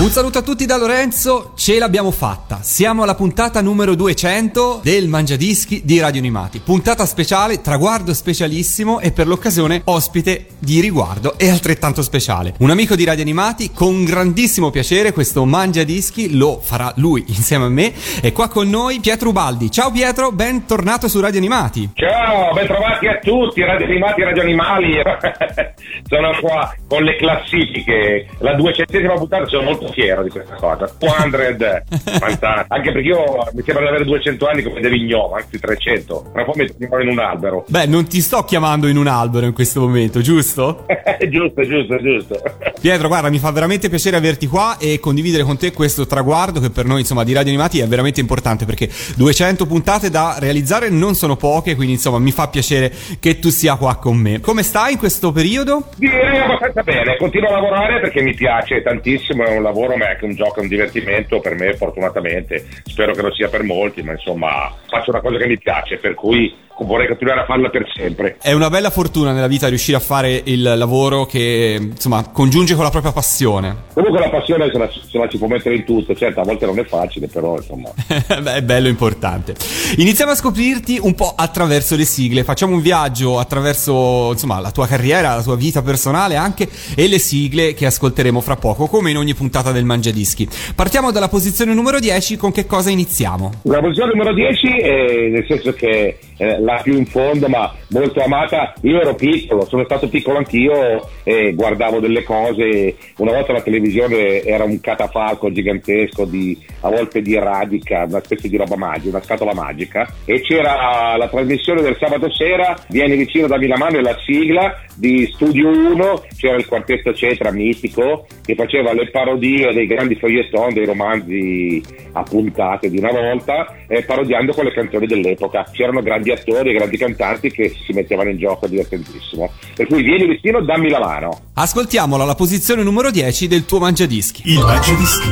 Un 0.00 0.08
saluto 0.08 0.38
a 0.38 0.42
tutti 0.42 0.64
da 0.64 0.78
Lorenzo, 0.78 1.52
ce 1.56 1.78
l'abbiamo 1.78 2.10
fatta. 2.10 2.60
Siamo 2.62 3.02
alla 3.02 3.14
puntata 3.14 3.60
numero 3.60 3.94
200 3.94 4.80
del 4.82 5.08
Mangiadischi 5.08 5.82
di 5.84 6.00
Radio 6.00 6.20
Animati. 6.20 6.58
Puntata 6.60 7.04
speciale, 7.04 7.60
traguardo 7.60 8.14
specialissimo 8.14 9.00
e 9.00 9.12
per 9.12 9.26
l'occasione 9.26 9.82
ospite 9.84 10.46
di 10.58 10.80
riguardo 10.80 11.36
e 11.36 11.50
altrettanto 11.50 12.00
speciale. 12.00 12.54
Un 12.60 12.70
amico 12.70 12.94
di 12.94 13.04
Radio 13.04 13.20
Animati, 13.20 13.72
con 13.74 14.02
grandissimo 14.04 14.70
piacere 14.70 15.12
questo 15.12 15.44
Mangiadischi 15.44 16.34
lo 16.34 16.60
farà 16.60 16.90
lui 16.96 17.22
insieme 17.26 17.66
a 17.66 17.68
me. 17.68 17.92
E 18.22 18.32
qua 18.32 18.48
con 18.48 18.70
noi 18.70 19.00
Pietro 19.00 19.28
Ubaldi. 19.28 19.70
Ciao 19.70 19.90
Pietro, 19.90 20.32
bentornato 20.32 21.08
su 21.08 21.20
Radio 21.20 21.40
Animati. 21.40 21.90
Ciao, 21.92 22.54
ben 22.54 22.66
trovati 22.66 23.06
a 23.06 23.18
tutti, 23.18 23.60
radio 23.60 23.84
animati 23.84 24.22
radio 24.22 24.42
animali. 24.42 24.96
sono 26.08 26.34
qua 26.40 26.74
con 26.88 27.02
le 27.02 27.16
classifiche. 27.16 28.28
La 28.38 28.54
duecentesima 28.54 29.12
puntata 29.12 29.44
sono 29.44 29.64
molto 29.64 29.88
fiero 29.90 30.22
di 30.22 30.30
questa 30.30 30.54
cosa. 30.54 30.90
200, 30.98 31.64
fantastico. 32.18 32.64
Anche 32.68 32.92
perché 32.92 33.08
io 33.08 33.24
mi 33.52 33.62
sembra 33.62 33.82
di 33.82 33.88
avere 33.88 34.04
200 34.04 34.46
anni 34.46 34.62
come 34.62 34.80
De 34.80 34.88
Vignon, 34.88 35.34
anzi 35.34 35.58
300. 35.58 36.30
Tra 36.32 36.40
un 36.42 36.46
po' 36.46 36.54
mi 36.56 36.66
trovo 36.66 37.02
in 37.02 37.08
un 37.08 37.18
albero. 37.18 37.64
Beh, 37.68 37.86
non 37.86 38.06
ti 38.06 38.20
sto 38.20 38.44
chiamando 38.44 38.86
in 38.86 38.96
un 38.96 39.06
albero 39.06 39.46
in 39.46 39.52
questo 39.52 39.80
momento, 39.80 40.20
giusto? 40.20 40.86
giusto, 41.28 41.62
giusto, 41.66 41.96
giusto. 42.00 42.42
Pietro, 42.80 43.08
guarda, 43.08 43.28
mi 43.28 43.38
fa 43.38 43.50
veramente 43.50 43.88
piacere 43.88 44.16
averti 44.16 44.46
qua 44.46 44.76
e 44.78 44.98
condividere 45.00 45.42
con 45.42 45.56
te 45.56 45.72
questo 45.72 46.06
traguardo 46.06 46.60
che 46.60 46.70
per 46.70 46.84
noi, 46.84 47.00
insomma, 47.00 47.24
di 47.24 47.32
Radio 47.32 47.50
Animati 47.50 47.80
è 47.80 47.86
veramente 47.86 48.20
importante 48.20 48.64
perché 48.64 48.88
200 49.16 49.66
puntate 49.66 50.10
da 50.10 50.36
realizzare 50.38 50.88
non 50.88 51.14
sono 51.14 51.36
poche, 51.36 51.74
quindi 51.74 51.94
insomma 51.94 52.18
mi 52.18 52.30
fa 52.30 52.48
piacere 52.48 52.92
che 53.18 53.38
tu 53.38 53.50
sia 53.50 53.76
qua 53.76 53.96
con 53.96 54.16
me. 54.16 54.40
Come 54.40 54.62
stai 54.62 54.92
in 54.92 54.98
questo 54.98 55.32
periodo? 55.32 55.88
Direi 55.96 56.38
abbastanza 56.38 56.82
bene, 56.82 57.16
continuo 57.16 57.48
a 57.48 57.52
lavorare 57.52 58.00
perché 58.00 58.22
mi 58.22 58.34
piace 58.34 58.82
tantissimo, 58.82 59.44
è 59.44 59.56
un 59.56 59.62
lavoro 59.62 59.79
ma 59.96 60.06
è 60.06 60.10
anche 60.10 60.24
un 60.24 60.34
gioco, 60.34 60.60
un 60.60 60.68
divertimento 60.68 61.40
per 61.40 61.54
me 61.54 61.74
fortunatamente, 61.74 62.66
spero 62.84 63.12
che 63.12 63.22
lo 63.22 63.32
sia 63.32 63.48
per 63.48 63.62
molti, 63.62 64.02
ma 64.02 64.12
insomma 64.12 64.74
faccio 64.88 65.10
una 65.10 65.20
cosa 65.20 65.38
che 65.38 65.46
mi 65.46 65.58
piace, 65.58 65.96
per 65.96 66.14
cui 66.14 66.54
vorrei 66.84 67.06
continuare 67.06 67.40
a 67.40 67.44
farla 67.44 67.68
per 67.68 67.90
sempre. 67.94 68.36
È 68.40 68.52
una 68.52 68.70
bella 68.70 68.90
fortuna 68.90 69.32
nella 69.32 69.46
vita 69.46 69.68
riuscire 69.68 69.96
a 69.96 70.00
fare 70.00 70.40
il 70.44 70.62
lavoro 70.62 71.26
che, 71.26 71.78
insomma, 71.80 72.28
congiunge 72.30 72.74
con 72.74 72.84
la 72.84 72.90
propria 72.90 73.12
passione. 73.12 73.76
Comunque 73.92 74.20
la 74.20 74.30
passione 74.30 74.70
se 74.70 74.78
la, 74.78 74.88
se 74.90 75.18
la 75.18 75.28
si 75.30 75.38
può 75.38 75.46
mettere 75.46 75.76
in 75.76 75.84
tutto, 75.84 76.14
certo 76.14 76.40
a 76.40 76.44
volte 76.44 76.66
non 76.66 76.78
è 76.78 76.84
facile, 76.84 77.26
però 77.28 77.56
insomma... 77.56 77.90
Beh, 78.40 78.54
è 78.54 78.62
bello 78.62 78.88
importante. 78.88 79.54
Iniziamo 79.96 80.32
a 80.32 80.34
scoprirti 80.34 80.98
un 81.02 81.14
po' 81.14 81.34
attraverso 81.36 81.96
le 81.96 82.04
sigle, 82.04 82.44
facciamo 82.44 82.74
un 82.74 82.80
viaggio 82.80 83.38
attraverso, 83.38 84.30
insomma, 84.32 84.60
la 84.60 84.70
tua 84.70 84.86
carriera, 84.86 85.34
la 85.34 85.42
tua 85.42 85.56
vita 85.56 85.82
personale 85.82 86.36
anche 86.36 86.68
e 86.94 87.08
le 87.08 87.18
sigle 87.18 87.74
che 87.74 87.86
ascolteremo 87.86 88.40
fra 88.40 88.56
poco, 88.56 88.86
come 88.86 89.10
in 89.10 89.16
ogni 89.16 89.34
puntata 89.34 89.72
del 89.72 89.84
Mangiadischi. 89.84 90.48
Partiamo 90.74 91.10
dalla 91.10 91.28
posizione 91.28 91.74
numero 91.74 91.98
10, 91.98 92.36
con 92.36 92.52
che 92.52 92.66
cosa 92.66 92.90
iniziamo? 92.90 93.52
La 93.62 93.80
posizione 93.80 94.12
numero 94.12 94.32
10 94.32 94.68
è 94.78 95.28
nel 95.28 95.44
senso 95.46 95.72
che 95.72 96.18
eh, 96.40 96.58
la 96.58 96.80
più 96.82 96.96
in 96.96 97.04
fondo 97.04 97.48
ma 97.48 97.70
molto 97.90 98.22
amata, 98.22 98.72
io 98.82 99.00
ero 99.00 99.14
piccolo, 99.14 99.66
sono 99.66 99.84
stato 99.84 100.08
piccolo 100.08 100.38
anch'io 100.38 101.06
e 101.22 101.52
guardavo 101.52 102.00
delle 102.00 102.22
cose, 102.22 102.96
una 103.18 103.32
volta 103.32 103.52
la 103.52 103.60
televisione 103.60 104.42
era 104.42 104.64
un 104.64 104.80
catafalco 104.80 105.52
gigantesco 105.52 106.24
di, 106.24 106.58
a 106.80 106.88
volte 106.88 107.20
di 107.20 107.38
radica, 107.38 108.04
una 108.08 108.22
specie 108.22 108.48
di 108.48 108.56
roba 108.56 108.76
magica, 108.76 109.16
una 109.16 109.22
scatola 109.22 109.52
magica. 109.52 110.10
E 110.24 110.40
c'era 110.40 111.16
la 111.16 111.28
trasmissione 111.28 111.82
del 111.82 111.96
sabato 111.98 112.32
sera, 112.32 112.74
vieni 112.88 113.16
vicino 113.16 113.46
dammi 113.46 113.66
la 113.66 113.88
e 113.88 114.00
la 114.00 114.16
sigla 114.24 114.82
di 114.94 115.28
Studio 115.34 115.68
1, 115.68 116.22
c'era 116.36 116.56
il 116.56 116.66
quartetto 116.66 117.12
Cetra 117.12 117.50
mitico 117.50 118.26
che 118.42 118.54
faceva 118.54 118.92
le 118.92 119.10
parodie 119.10 119.72
dei 119.72 119.86
grandi 119.86 120.14
feuilleton, 120.14 120.72
dei 120.72 120.86
romanzi 120.86 121.82
a 122.12 122.22
puntate 122.22 122.88
di 122.88 122.98
una 122.98 123.12
volta, 123.12 123.74
eh, 123.86 124.02
parodiando 124.02 124.52
con 124.52 124.64
le 124.64 124.72
canzoni 124.72 125.06
dell'epoca. 125.06 125.66
C'erano 125.72 126.02
grandi 126.02 126.29
attori 126.30 126.70
e 126.70 126.74
grandi 126.74 126.96
cantanti 126.96 127.50
che 127.50 127.74
si 127.84 127.92
mettevano 127.92 128.30
in 128.30 128.38
gioco 128.38 128.66
divertentissimo. 128.66 129.50
Per 129.74 129.86
cui 129.86 130.02
vieni 130.02 130.26
vicino, 130.26 130.60
dammi 130.62 130.88
la 130.88 131.00
mano. 131.00 131.40
Ascoltiamola 131.54 132.22
alla 132.24 132.34
posizione 132.34 132.82
numero 132.82 133.10
10 133.10 133.48
del 133.48 133.64
tuo 133.64 133.78
Mangiadischi. 133.78 134.42
Il 134.44 134.60
Mangiadischi. 134.60 135.28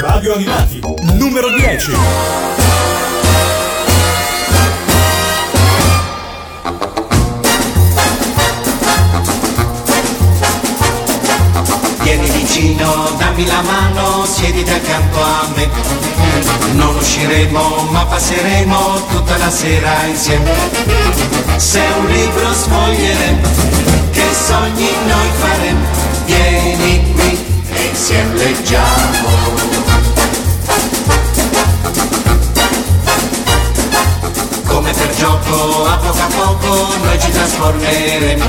Radio 0.00 0.34
Animati. 0.34 0.80
Numero 1.18 1.48
10. 1.54 2.63
Dammi 13.34 13.46
la 13.46 13.62
mano, 13.62 14.24
siediti 14.24 14.70
accanto 14.70 15.20
a 15.20 15.48
me. 15.56 15.68
Non 16.74 16.94
usciremo, 16.96 17.88
ma 17.90 18.04
passeremo 18.06 19.06
tutta 19.10 19.36
la 19.38 19.50
sera 19.50 20.04
insieme. 20.04 20.52
Se 21.56 21.80
un 21.98 22.06
libro 22.06 22.52
sfoglieremo, 22.52 23.48
che 24.12 24.24
sogni 24.32 24.88
noi 25.06 25.28
faremo. 25.40 25.86
Vieni 26.26 27.12
qui 27.12 27.44
e 27.72 27.84
insieme 27.86 28.34
leggiamo. 28.34 29.54
Come 34.84 34.96
per 34.98 35.14
gioco, 35.16 35.86
a 35.86 35.96
poco 35.96 36.18
a 36.18 36.26
poco 36.26 36.94
noi 37.02 37.18
ci 37.18 37.30
trasformeremo. 37.30 38.44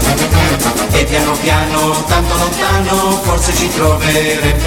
E 0.92 1.06
piano 1.06 1.32
piano, 1.42 2.04
tanto 2.10 2.36
lontano, 2.36 3.22
forse 3.24 3.56
ci 3.56 3.70
troveremo. 3.70 4.64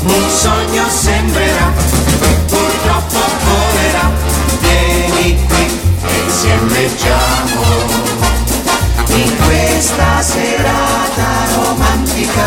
Un 0.00 0.30
sogno 0.30 0.88
sembrerà, 0.88 1.72
purtroppo 2.46 3.18
volerà. 3.44 4.10
Vieni 4.60 5.46
qui 5.46 5.78
e 6.06 6.22
insieme 6.24 6.70
leggiamo 6.70 7.62
In 9.08 9.36
questa 9.44 10.22
serata 10.22 11.28
romantica 11.54 12.44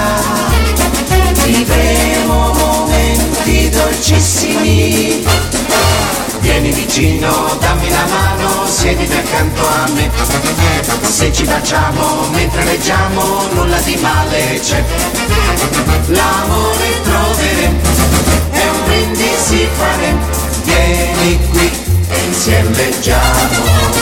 Vivremo 1.46 2.54
momenti 2.54 3.70
dolcissimi 3.70 5.24
Vieni 6.42 6.72
vicino, 6.72 7.58
dammi 7.60 7.90
la 7.90 8.06
mano, 8.06 8.66
siediti 8.68 9.14
accanto 9.14 9.68
a 9.68 9.90
me. 9.94 10.10
Se 11.02 11.32
ci 11.34 11.44
baciamo 11.44 12.28
mentre 12.32 12.64
leggiamo, 12.64 13.48
nulla 13.54 13.80
di 13.80 13.96
male 13.98 14.60
c'è. 14.60 14.84
L'amore 16.08 17.02
troveremo, 17.04 17.80
è 18.52 18.68
un 18.70 18.84
brindisi 18.86 19.68
faremo. 19.74 20.28
Vieni 20.64 21.40
qui 21.52 21.72
e 22.10 22.20
insieme 22.28 22.76
leggiamo. 22.76 24.00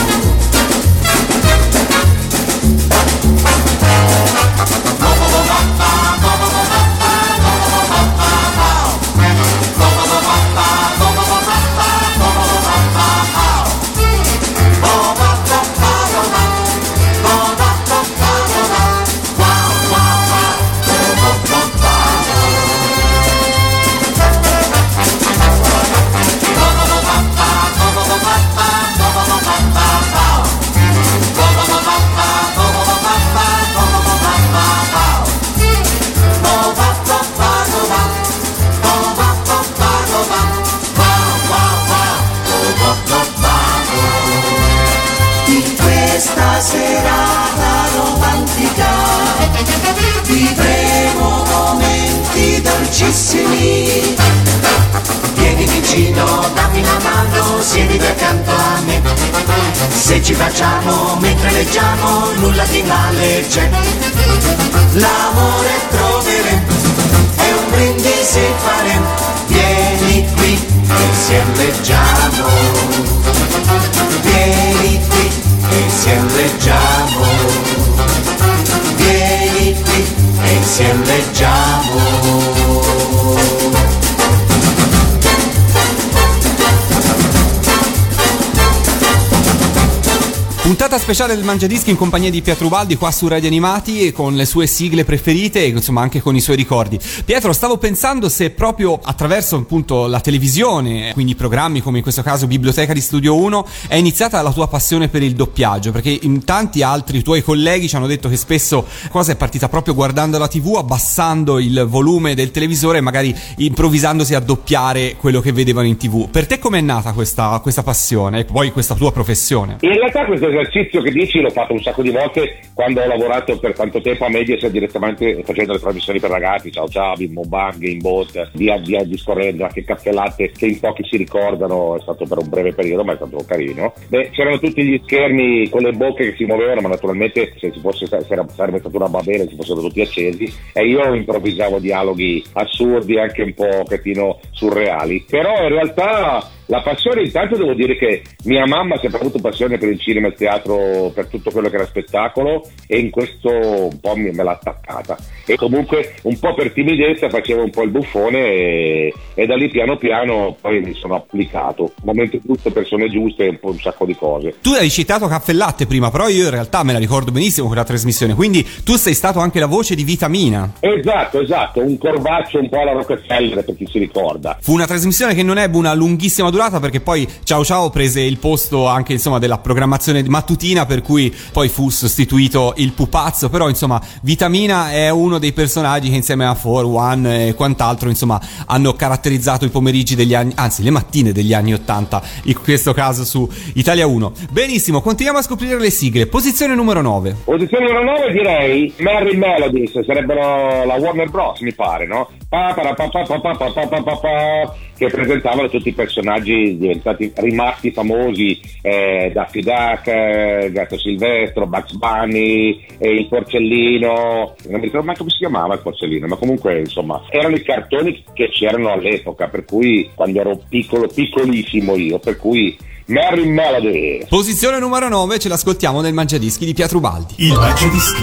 Speciale 91.08 91.36
del 91.36 91.44
Mangiadischi 91.44 91.88
in 91.88 91.96
compagnia 91.96 92.28
di 92.28 92.42
Pietro 92.42 92.66
Ubaldi 92.66 92.96
qua 92.96 93.10
su 93.10 93.28
Radio 93.28 93.48
Animati 93.48 94.12
con 94.12 94.36
le 94.36 94.44
sue 94.44 94.66
sigle 94.66 95.06
preferite 95.06 95.64
e 95.64 95.68
insomma 95.68 96.02
anche 96.02 96.20
con 96.20 96.36
i 96.36 96.40
suoi 96.42 96.56
ricordi. 96.56 96.98
Pietro, 97.24 97.54
stavo 97.54 97.78
pensando 97.78 98.28
se 98.28 98.50
proprio 98.50 99.00
attraverso 99.02 99.56
appunto 99.56 100.06
la 100.06 100.20
televisione, 100.20 101.12
quindi 101.14 101.34
programmi 101.34 101.80
come 101.80 101.96
in 101.96 102.02
questo 102.02 102.20
caso 102.20 102.46
Biblioteca 102.46 102.92
di 102.92 103.00
Studio 103.00 103.36
1, 103.36 103.66
è 103.88 103.94
iniziata 103.94 104.42
la 104.42 104.52
tua 104.52 104.68
passione 104.68 105.08
per 105.08 105.22
il 105.22 105.32
doppiaggio, 105.32 105.92
perché 105.92 106.10
in 106.10 106.44
tanti 106.44 106.82
altri 106.82 107.22
tuoi 107.22 107.40
colleghi 107.40 107.88
ci 107.88 107.96
hanno 107.96 108.06
detto 108.06 108.28
che 108.28 108.36
spesso 108.36 108.84
la 109.04 109.08
cosa 109.08 109.32
è 109.32 109.36
partita 109.36 109.70
proprio 109.70 109.94
guardando 109.94 110.36
la 110.36 110.46
TV, 110.46 110.74
abbassando 110.76 111.58
il 111.58 111.86
volume 111.88 112.34
del 112.34 112.50
televisore 112.50 112.98
e 112.98 113.00
magari 113.00 113.34
improvvisandosi 113.56 114.34
a 114.34 114.40
doppiare 114.40 115.16
quello 115.16 115.40
che 115.40 115.52
vedevano 115.52 115.86
in 115.86 115.96
TV. 115.96 116.28
Per 116.28 116.46
te 116.46 116.58
com'è 116.58 116.82
nata 116.82 117.14
questa, 117.14 117.58
questa 117.62 117.82
passione 117.82 118.40
e 118.40 118.44
poi 118.44 118.72
questa 118.72 118.94
tua 118.94 119.10
professione? 119.10 119.78
In 119.80 119.94
realtà 119.94 120.26
questo 120.26 120.48
esercizio 120.48 120.97
che 121.00 121.10
dici 121.10 121.40
l'ho 121.40 121.50
fatto 121.50 121.72
un 121.72 121.82
sacco 121.82 122.02
di 122.02 122.10
volte 122.10 122.60
quando 122.74 123.00
ho 123.00 123.06
lavorato 123.06 123.58
per 123.58 123.74
tanto 123.74 124.00
tempo 124.00 124.24
a 124.24 124.28
Mediaset 124.28 124.70
direttamente 124.70 125.42
facendo 125.42 125.72
le 125.72 125.78
trasmissioni 125.80 126.20
per 126.20 126.30
ragazzi, 126.30 126.70
ciao 126.70 126.88
ciao, 126.88 127.14
Bimbo 127.14 127.42
Bang, 127.42 127.78
Game 127.78 127.96
Bot, 127.96 128.50
via, 128.52 128.76
via 128.78 129.02
discorrendo, 129.04 129.64
anche 129.64 129.84
caffè 129.84 130.12
latte 130.12 130.50
che 130.50 130.66
in 130.66 130.78
pochi 130.78 131.04
si 131.04 131.16
ricordano, 131.16 131.96
è 131.96 132.00
stato 132.00 132.24
per 132.26 132.38
un 132.38 132.48
breve 132.48 132.72
periodo 132.72 133.04
ma 133.04 133.12
è 133.12 133.16
stato 133.16 133.44
carino. 133.46 133.92
Beh, 134.08 134.30
c'erano 134.30 134.58
tutti 134.58 134.84
gli 134.84 135.00
schermi 135.04 135.68
con 135.68 135.82
le 135.82 135.92
bocche 135.92 136.30
che 136.30 136.36
si 136.36 136.44
muovevano 136.44 136.82
ma 136.82 136.88
naturalmente 136.88 137.52
se 137.58 137.72
ci 137.72 137.80
fosse 137.80 138.06
se 138.06 138.24
era, 138.28 138.46
sarebbe 138.48 138.78
stata 138.78 138.96
una 138.96 139.08
babele 139.08 139.48
si 139.48 139.56
fossero 139.56 139.80
tutti 139.80 140.00
accesi 140.00 140.52
e 140.72 140.86
io 140.86 141.14
improvvisavo 141.14 141.78
dialoghi 141.78 142.44
assurdi 142.52 143.18
anche 143.18 143.42
un 143.42 143.54
po' 143.54 143.86
pochettino 143.88 144.38
surreali. 144.50 145.24
Però 145.28 145.62
in 145.62 145.68
realtà 145.68 146.56
la 146.68 146.82
passione, 146.82 147.22
intanto 147.22 147.56
devo 147.56 147.72
dire 147.72 147.96
che 147.96 148.22
mia 148.44 148.66
mamma 148.66 148.94
ha 148.94 148.98
sempre 148.98 149.20
avuto 149.20 149.38
passione 149.38 149.78
per 149.78 149.88
il 149.88 149.98
cinema 149.98 150.26
e 150.26 150.30
il 150.30 150.36
teatro, 150.36 151.10
per 151.14 151.26
tutto 151.26 151.50
quello 151.50 151.70
che 151.70 151.76
era 151.76 151.86
spettacolo 151.86 152.68
e 152.86 152.98
in 152.98 153.10
questo 153.10 153.48
un 153.50 154.00
po' 154.00 154.14
me 154.16 154.32
l'ha 154.32 154.52
attaccata. 154.52 155.16
E 155.46 155.56
comunque 155.56 156.14
un 156.22 156.38
po' 156.38 156.52
per 156.54 156.72
timidezza 156.72 157.30
facevo 157.30 157.62
un 157.62 157.70
po' 157.70 157.82
il 157.84 157.90
buffone 157.90 158.38
e, 158.38 159.14
e 159.34 159.46
da 159.46 159.56
lì 159.56 159.70
piano 159.70 159.96
piano 159.96 160.56
poi 160.60 160.80
mi 160.80 160.92
sono 160.94 161.14
applicato. 161.14 161.92
Momento 162.04 162.38
giusto, 162.44 162.70
persone 162.70 163.08
giuste, 163.08 163.48
un 163.48 163.58
po' 163.58 163.70
un 163.70 163.78
sacco 163.78 164.04
di 164.04 164.14
cose. 164.14 164.56
Tu 164.60 164.72
hai 164.72 164.90
citato 164.90 165.26
Caffè 165.26 165.54
Latte 165.54 165.86
prima, 165.86 166.10
però 166.10 166.28
io 166.28 166.44
in 166.44 166.50
realtà 166.50 166.82
me 166.82 166.92
la 166.92 166.98
ricordo 166.98 167.32
benissimo 167.32 167.66
quella 167.66 167.84
trasmissione, 167.84 168.34
quindi 168.34 168.66
tu 168.84 168.96
sei 168.96 169.14
stato 169.14 169.38
anche 169.38 169.58
la 169.58 169.66
voce 169.66 169.94
di 169.94 170.04
Vitamina. 170.04 170.70
Esatto, 170.80 171.40
esatto, 171.40 171.80
un 171.80 171.96
corvaccio 171.96 172.58
un 172.58 172.68
po' 172.68 172.82
alla 172.82 172.92
Rockefeller 172.92 173.64
per 173.64 173.74
chi 173.74 173.88
si 173.90 173.98
ricorda. 173.98 174.58
Fu 174.60 174.74
una 174.74 174.86
trasmissione 174.86 175.34
che 175.34 175.42
non 175.42 175.56
ebbe 175.56 175.78
una 175.78 175.94
lunghissima 175.94 176.50
durata 176.50 176.56
perché 176.58 177.00
poi 177.00 177.26
Ciao 177.44 177.64
Ciao 177.64 177.88
prese 177.88 178.20
il 178.20 178.38
posto 178.38 178.88
anche 178.88 179.12
insomma 179.12 179.38
della 179.38 179.58
programmazione 179.58 180.22
mattutina 180.28 180.86
per 180.86 181.02
cui 181.02 181.32
poi 181.52 181.68
fu 181.68 181.88
sostituito 181.88 182.74
il 182.78 182.92
pupazzo, 182.92 183.48
però 183.48 183.68
insomma 183.68 184.02
Vitamina 184.22 184.90
è 184.90 185.08
uno 185.08 185.38
dei 185.38 185.52
personaggi 185.52 186.10
che 186.10 186.16
insieme 186.16 186.44
a 186.46 186.54
4 186.54 187.30
e 187.30 187.54
quant'altro 187.54 188.08
insomma 188.08 188.40
hanno 188.66 188.92
caratterizzato 188.94 189.64
i 189.64 189.68
pomeriggi 189.68 190.16
degli 190.16 190.34
anni, 190.34 190.52
anzi 190.56 190.82
le 190.82 190.90
mattine 190.90 191.30
degli 191.30 191.54
anni 191.54 191.74
80, 191.74 192.22
in 192.44 192.60
questo 192.60 192.92
caso 192.92 193.24
su 193.24 193.48
Italia 193.74 194.06
1. 194.06 194.32
Benissimo, 194.50 195.00
continuiamo 195.00 195.38
a 195.38 195.42
scoprire 195.42 195.78
le 195.78 195.90
sigle. 195.90 196.26
Posizione 196.26 196.74
numero 196.74 197.00
9. 197.00 197.36
Posizione 197.44 197.86
numero 197.86 198.04
9 198.04 198.32
direi 198.32 198.92
Merry 198.98 199.36
Melodies, 199.36 200.04
sarebbero 200.04 200.84
la 200.84 200.94
Warner 200.94 201.30
Bros. 201.30 201.60
mi 201.60 201.72
pare, 201.72 202.06
no? 202.06 202.28
Pa, 202.48 202.72
pa, 202.74 202.94
pa, 202.94 203.08
pa, 203.08 203.22
pa, 203.22 203.40
pa, 203.40 203.54
pa, 203.54 203.86
pa, 203.86 204.16
pa, 204.16 204.74
che 204.98 205.06
presentavano 205.06 205.68
tutti 205.68 205.88
i 205.88 205.94
personaggi 205.94 206.76
diventati 206.76 207.32
rimasti 207.36 207.92
famosi, 207.92 208.60
eh, 208.82 209.30
Daffy 209.32 209.62
Duck, 209.62 210.06
eh, 210.08 210.70
Gatto 210.72 210.98
Silvestro, 210.98 211.66
Bugs 211.66 211.92
Bunny, 211.92 212.84
eh, 212.98 213.08
il 213.08 213.28
porcellino, 213.28 214.54
non 214.66 214.80
mi 214.80 214.86
ricordo 214.86 215.06
mai 215.06 215.16
come 215.16 215.30
si 215.30 215.38
chiamava 215.38 215.74
il 215.74 215.80
porcellino, 215.80 216.26
ma 216.26 216.36
comunque 216.36 216.80
insomma 216.80 217.22
erano 217.30 217.54
i 217.54 217.62
cartoni 217.62 218.24
che 218.34 218.48
c'erano 218.50 218.90
all'epoca, 218.90 219.46
per 219.46 219.64
cui 219.64 220.10
quando 220.14 220.40
ero 220.40 220.60
piccolo, 220.68 221.06
piccolissimo 221.06 221.96
io, 221.96 222.18
per 222.18 222.36
cui 222.36 222.76
Merry 223.06 223.46
Melody. 223.46 224.26
Posizione 224.28 224.80
numero 224.80 225.08
9, 225.08 225.38
ce 225.38 225.48
l'ascoltiamo 225.48 226.00
nel 226.00 226.12
Mangiadischi 226.12 226.64
di 226.64 226.74
Pietro 226.74 226.98
Baldi. 226.98 227.34
Il 227.38 227.54
Mangiadischi. 227.54 228.22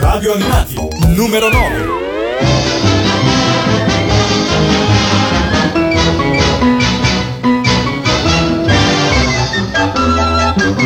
Radio 0.00 0.32
Animati. 0.32 0.74
Numero 1.14 1.48
9. 1.50 2.03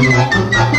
Thank 0.01 0.73
you. 0.73 0.78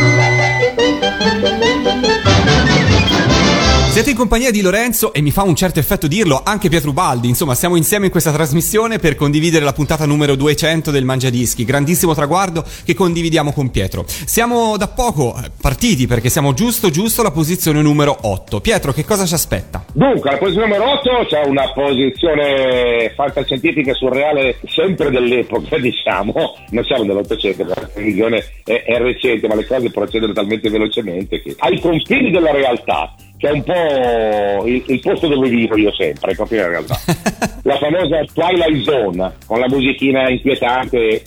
Siete 4.00 4.16
in 4.16 4.18
compagnia 4.18 4.50
di 4.50 4.62
Lorenzo 4.62 5.12
e 5.12 5.20
mi 5.20 5.30
fa 5.30 5.42
un 5.42 5.54
certo 5.54 5.78
effetto 5.78 6.06
dirlo 6.06 6.40
anche 6.42 6.70
Pietro 6.70 6.94
Baldi. 6.94 7.28
Insomma, 7.28 7.54
siamo 7.54 7.76
insieme 7.76 8.06
in 8.06 8.10
questa 8.10 8.32
trasmissione 8.32 8.98
per 8.98 9.14
condividere 9.14 9.62
la 9.62 9.74
puntata 9.74 10.06
numero 10.06 10.36
200 10.36 10.90
del 10.90 11.04
Mangiadischi. 11.04 11.66
Grandissimo 11.66 12.14
traguardo 12.14 12.64
che 12.86 12.94
condividiamo 12.94 13.52
con 13.52 13.70
Pietro. 13.70 14.06
Siamo 14.06 14.78
da 14.78 14.88
poco 14.88 15.38
partiti 15.60 16.06
perché 16.06 16.30
siamo 16.30 16.54
giusto 16.54 16.88
giusto 16.88 17.20
alla 17.20 17.30
posizione 17.30 17.82
numero 17.82 18.16
8. 18.22 18.62
Pietro, 18.62 18.94
che 18.94 19.04
cosa 19.04 19.26
ci 19.26 19.34
aspetta? 19.34 19.84
Dunque, 19.92 20.30
alla 20.30 20.38
posizione 20.38 20.68
numero 20.68 20.92
8 20.92 21.26
c'è 21.28 21.44
una 21.44 21.70
posizione 21.70 23.12
fantascientifica 23.14 23.92
surreale 23.92 24.60
sempre 24.64 25.10
dell'epoca, 25.10 25.76
diciamo. 25.76 26.54
Non 26.70 26.84
siamo 26.84 27.02
nell'Ottocento, 27.02 27.64
la 27.64 27.74
televisione 27.92 28.46
è, 28.64 28.82
è 28.82 28.96
recente, 28.96 29.46
ma 29.46 29.56
le 29.56 29.66
cose 29.66 29.90
procedono 29.90 30.32
talmente 30.32 30.70
velocemente 30.70 31.42
che 31.42 31.54
ai 31.58 31.78
confini 31.78 32.30
della 32.30 32.50
realtà 32.50 33.14
che 33.40 33.48
è 33.48 33.52
un 33.52 33.62
po' 33.62 34.66
il, 34.66 34.82
il, 34.86 35.00
posto 35.00 35.26
dove 35.26 35.48
vivo 35.48 35.74
io 35.78 35.90
sempre, 35.94 36.34
proprio 36.34 36.64
in 36.64 36.68
realtà. 36.68 36.94
la 37.64 37.78
famosa 37.78 38.22
Twilight 38.34 38.82
Zone, 38.82 39.32
con 39.46 39.58
la 39.58 39.66
musichina 39.66 40.28
inquietante, 40.28 41.22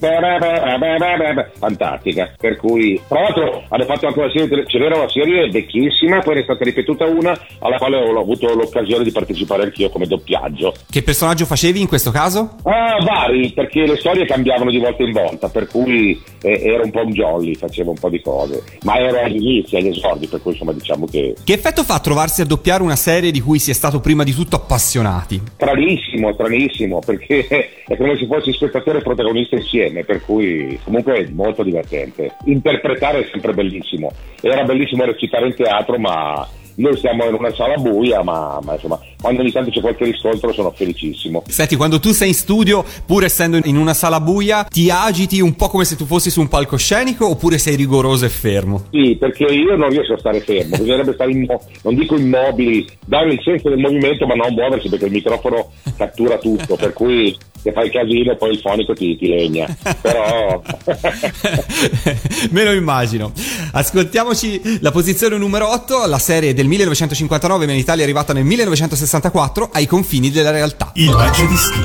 fantastica. 1.57 2.31
Per 2.37 2.57
cui, 2.57 3.01
tra 3.07 3.19
l'altro, 3.19 3.63
hanno 3.67 3.85
fatto 3.85 4.05
anche 4.05 4.19
una 4.19 4.29
serie, 4.31 4.63
ce 4.67 4.77
n'era 4.77 4.95
una 4.95 5.09
serie 5.09 5.49
vecchissima, 5.49 6.19
poi 6.19 6.39
è 6.39 6.43
stata 6.43 6.63
ripetuta 6.63 7.05
una, 7.05 7.35
alla 7.59 7.77
quale 7.77 7.97
ho 7.97 8.19
avuto 8.19 8.53
l'occasione 8.53 9.03
di 9.03 9.11
partecipare 9.11 9.63
anch'io 9.63 9.89
come 9.89 10.05
doppiaggio. 10.05 10.71
Che 10.87 11.01
personaggio 11.01 11.45
facevi 11.45 11.81
in 11.81 11.87
questo 11.87 12.11
caso? 12.11 12.57
Ah, 12.61 13.03
vari, 13.03 13.51
perché 13.53 13.87
le 13.87 13.97
storie 13.97 14.27
cambiavano 14.27 14.69
di 14.69 14.77
volta 14.77 15.01
in 15.01 15.13
volta, 15.13 15.49
per 15.49 15.65
cui 15.65 16.21
eh, 16.43 16.61
ero 16.63 16.83
un 16.83 16.91
po' 16.91 17.01
un 17.01 17.11
jolly, 17.11 17.55
facevo 17.55 17.89
un 17.89 17.97
po' 17.99 18.09
di 18.09 18.21
cose. 18.21 18.61
Ma 18.83 18.99
ero 18.99 19.19
agli 19.19 19.37
inizi, 19.37 19.77
agli 19.77 19.87
esordi, 19.87 20.27
per 20.27 20.43
cui 20.43 20.51
insomma 20.51 20.73
diciamo 20.73 21.07
che... 21.07 21.33
Che 21.43 21.53
effetto 21.53 21.83
fa 21.83 22.01
trovarsi 22.03 22.41
a 22.41 22.45
doppiare 22.45 22.83
una 22.83 22.97
serie 22.97 23.31
di 23.31 23.39
cui 23.39 23.57
si 23.57 23.71
è 23.71 23.73
stato 23.73 24.01
prima 24.01 24.23
di 24.23 24.33
tutto 24.33 24.57
appassionati? 24.57 25.41
Stranissimo, 25.55 26.33
stranissimo, 26.33 26.99
perché 26.99 27.47
è 27.87 27.95
come 27.95 28.17
se 28.17 28.27
fossi 28.27 28.51
spettatore 28.51 28.99
e 28.99 29.01
protagonista 29.01 29.55
insieme, 29.55 30.03
per 30.03 30.21
cui 30.21 30.77
comunque 30.83 31.13
è 31.15 31.27
molto 31.31 31.63
divertente. 31.63 32.35
Interpretare 32.45 33.21
è 33.21 33.29
sempre 33.31 33.53
bellissimo. 33.53 34.11
Era 34.41 34.63
bellissimo 34.63 35.05
recitare 35.05 35.47
in 35.47 35.55
teatro, 35.55 35.97
ma 35.97 36.45
noi 36.75 36.97
siamo 36.97 37.25
in 37.25 37.33
una 37.33 37.53
sala 37.53 37.75
buia, 37.75 38.23
ma, 38.23 38.59
ma, 38.63 38.73
insomma, 38.73 38.99
quando 39.21 39.41
ogni 39.41 39.51
tanto 39.51 39.69
c'è 39.69 39.81
qualche 39.81 40.05
riscontro 40.05 40.51
sono 40.53 40.71
felicissimo. 40.71 41.43
Senti, 41.47 41.75
quando 41.75 41.99
tu 41.99 42.11
sei 42.11 42.29
in 42.29 42.33
studio, 42.33 42.83
pur 43.05 43.23
essendo 43.23 43.59
in 43.63 43.77
una 43.77 43.93
sala 43.93 44.19
buia, 44.19 44.63
ti 44.63 44.89
agiti 44.89 45.39
un 45.39 45.55
po' 45.55 45.67
come 45.67 45.85
se 45.85 45.95
tu 45.95 46.05
fossi 46.05 46.29
su 46.29 46.39
un 46.39 46.47
palcoscenico 46.47 47.27
oppure 47.27 47.57
sei 47.57 47.75
rigoroso 47.75 48.25
e 48.25 48.29
fermo? 48.29 48.85
Sì, 48.91 49.15
perché 49.19 49.45
io 49.45 49.75
non 49.75 49.89
riesco 49.89 50.13
a 50.13 50.17
stare 50.17 50.39
fermo, 50.41 50.77
bisognerebbe 50.77 51.13
stare, 51.13 51.31
immo- 51.31 51.61
non 51.83 51.95
dico 51.95 52.15
immobili, 52.15 52.87
dare 53.05 53.33
il 53.33 53.41
senso 53.43 53.69
del 53.69 53.79
movimento 53.79 54.25
ma 54.25 54.35
non 54.35 54.53
muoversi 54.53 54.89
perché 54.89 55.05
il 55.05 55.11
microfono 55.11 55.71
cattura 55.97 56.37
tutto, 56.37 56.75
per 56.75 56.93
cui 56.93 57.35
se 57.63 57.71
fai 57.71 57.89
casino 57.89 58.35
poi 58.35 58.51
il 58.51 58.59
fonico 58.59 58.93
ti, 58.93 59.15
ti 59.15 59.27
legna. 59.29 59.65
Però... 60.01 60.61
Me 62.51 62.63
lo 62.65 62.73
immagino. 62.73 63.31
Ascoltiamoci 63.75 64.79
la 64.81 64.91
posizione 64.91 65.35
numero 65.35 65.67
8, 65.71 66.05
la 66.05 66.19
serie 66.19 66.53
del 66.53 66.67
1959 66.67 67.65
ma 67.65 67.71
in 67.71 67.79
Italia 67.79 68.01
è 68.01 68.03
arrivata 68.03 68.31
nel 68.31 68.43
1964 68.43 69.71
ai 69.73 69.87
confini 69.87 70.29
della 70.29 70.51
realtà. 70.51 70.91
Il 70.93 71.09
Mangiadischi. 71.09 71.79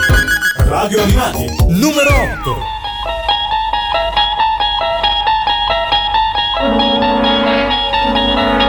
Radio 0.67 1.03
Animati, 1.03 1.47
numero 1.69 2.11
8. 2.43 2.57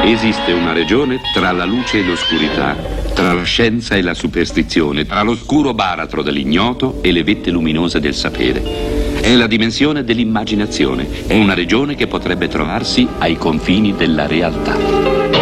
Esiste 0.06 0.54
una 0.54 0.72
regione 0.72 1.20
tra 1.34 1.52
la 1.52 1.66
luce 1.66 2.00
e 2.00 2.04
l'oscurità, 2.06 2.74
tra 3.14 3.34
la 3.34 3.44
scienza 3.44 3.96
e 3.96 4.02
la 4.02 4.14
superstizione, 4.14 5.06
tra 5.06 5.24
l'oscuro 5.24 5.74
baratro 5.74 6.24
dell'ignoto 6.24 7.00
e 7.02 7.12
le 7.12 7.24
vette 7.26 7.50
luminose 7.52 8.00
del 8.00 8.16
sapere. 8.16 8.99
È 9.22 9.36
la 9.36 9.48
dimensione 9.48 10.04
dell'immaginazione, 10.04 11.28
è 11.28 11.36
una 11.36 11.54
regione 11.54 11.96
che 11.96 12.08
potrebbe 12.08 12.48
trovarsi 12.48 13.08
ai 13.20 13.38
confini 13.38 13.94
della 13.94 14.26
realtà. 14.26 15.39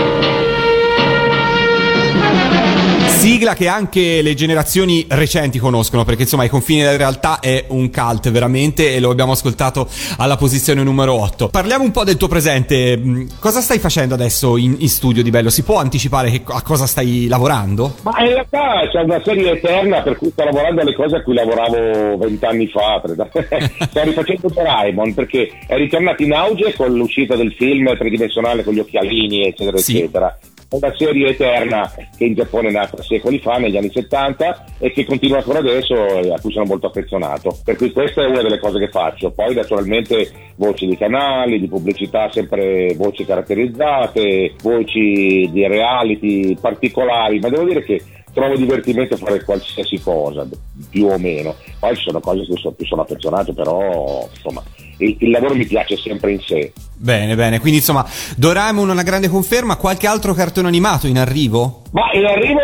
Sigla 3.28 3.56
che 3.56 3.68
anche 3.68 4.22
le 4.22 4.34
generazioni 4.36 5.06
recenti 5.10 5.60
conoscono, 5.60 6.06
perché 6.06 6.22
insomma 6.22 6.46
i 6.46 6.50
confini 6.50 6.80
della 6.80 6.96
realtà 6.96 7.42
è 7.42 7.66
un 7.68 7.92
cult 7.92 8.32
veramente 8.32 8.96
e 8.96 9.02
lo 9.02 9.10
abbiamo 9.10 9.34
ascoltato 9.34 9.90
alla 10.18 10.38
posizione 10.38 10.82
numero 10.82 11.22
8. 11.22 11.50
Parliamo 11.50 11.84
un 11.84 11.92
po' 11.92 12.06
del 12.06 12.16
tuo 12.16 12.30
presente, 12.30 12.96
Mm, 12.98 13.28
cosa 13.42 13.60
stai 13.60 13.80
facendo 13.80 14.14
adesso 14.14 14.56
in, 14.56 14.78
in 14.80 14.88
studio 14.88 15.22
di 15.24 15.30
Bello? 15.30 15.50
Si 15.50 15.64
può 15.64 15.78
anticipare 15.78 16.32
che- 16.32 16.42
a 16.46 16.62
cosa 16.62 16.86
stai 16.88 17.28
lavorando? 17.28 17.96
Ma 18.04 18.14
in 18.22 18.28
realtà 18.30 18.88
c'è 18.90 19.02
una 19.02 19.22
serie 19.22 19.52
eterna 19.52 20.02
per 20.04 20.16
cui 20.18 20.30
sto 20.30 20.46
lavorando 20.46 20.80
alle 20.82 20.96
cose 20.96 21.18
a 21.18 21.22
cui 21.22 21.34
lavoravo 21.34 22.18
vent'anni 22.20 22.68
fa. 22.68 23.02
sto 23.90 24.04
rifacendo 24.04 24.48
Doraemon 24.48 25.14
perché 25.14 25.52
è 25.68 25.76
ritornato 25.76 26.24
in 26.24 26.32
auge 26.32 26.74
con 26.78 26.94
l'uscita 26.94 27.36
del 27.36 27.54
film 27.58 27.94
tridimensionale 27.98 28.64
con 28.64 28.74
gli 28.74 28.80
occhialini, 28.80 29.48
eccetera, 29.48 29.78
Sì. 29.80 29.98
eccetera. 29.98 30.40
È 30.70 30.76
una 30.76 30.94
serie 30.98 31.30
eterna 31.30 31.90
che 32.18 32.26
in 32.26 32.34
Giappone 32.34 32.68
è 32.68 32.72
nata 32.72 33.02
secoli 33.18 33.40
fa, 33.40 33.58
negli 33.58 33.78
anni 33.78 33.90
70, 33.92 34.66
e 34.80 34.92
che 34.92 35.06
continua 35.06 35.38
ancora 35.38 35.60
adesso 35.60 35.96
e 35.96 36.32
a 36.32 36.40
cui 36.40 36.52
sono 36.52 36.66
molto 36.66 36.88
affezionato. 36.88 37.58
Per 37.64 37.76
cui 37.76 37.92
questa 37.92 38.24
è 38.24 38.28
una 38.28 38.42
delle 38.42 38.60
cose 38.60 38.80
che 38.80 38.90
faccio. 38.90 39.32
Poi 39.32 39.56
naturalmente 39.56 40.30
voci 40.56 40.88
di 40.88 40.98
canali, 40.98 41.60
di 41.60 41.68
pubblicità, 41.68 42.32
sempre 42.32 42.94
voci 42.96 43.26
caratterizzate, 43.26 44.54
voci 44.62 45.50
di 45.52 45.68
reality 45.68 46.56
particolari, 46.60 47.40
ma 47.40 47.50
devo 47.50 47.66
dire 47.66 47.84
che 47.84 48.02
trovo 48.34 48.56
divertimento 48.56 49.16
a 49.16 49.18
fare 49.18 49.44
qualsiasi 49.44 50.00
cosa, 50.00 50.48
più 50.90 51.08
o 51.08 51.18
meno. 51.18 51.56
Poi 51.80 51.96
ci 51.96 52.04
sono 52.04 52.20
cose 52.20 52.46
che 52.46 52.56
sono, 52.56 52.74
più 52.76 52.86
sono 52.86 53.02
affezionato, 53.02 53.52
però 53.54 54.28
insomma 54.32 54.64
il, 55.00 55.16
il 55.20 55.30
lavoro 55.32 55.56
mi 55.56 55.66
piace 55.66 55.98
sempre 55.98 56.34
in 56.34 56.40
sé. 56.42 56.72
Bene, 57.00 57.36
bene, 57.36 57.60
quindi 57.60 57.78
insomma 57.78 58.04
Doraemon 58.36 58.90
una 58.90 59.04
grande 59.04 59.28
conferma, 59.30 59.76
qualche 59.76 60.08
altro 60.08 60.34
cartone 60.34 60.68
animato 60.68 61.06
in 61.06 61.20
arrivo? 61.20 61.84
Ma 61.92 62.12
in 62.14 62.26
arrivo 62.26 62.60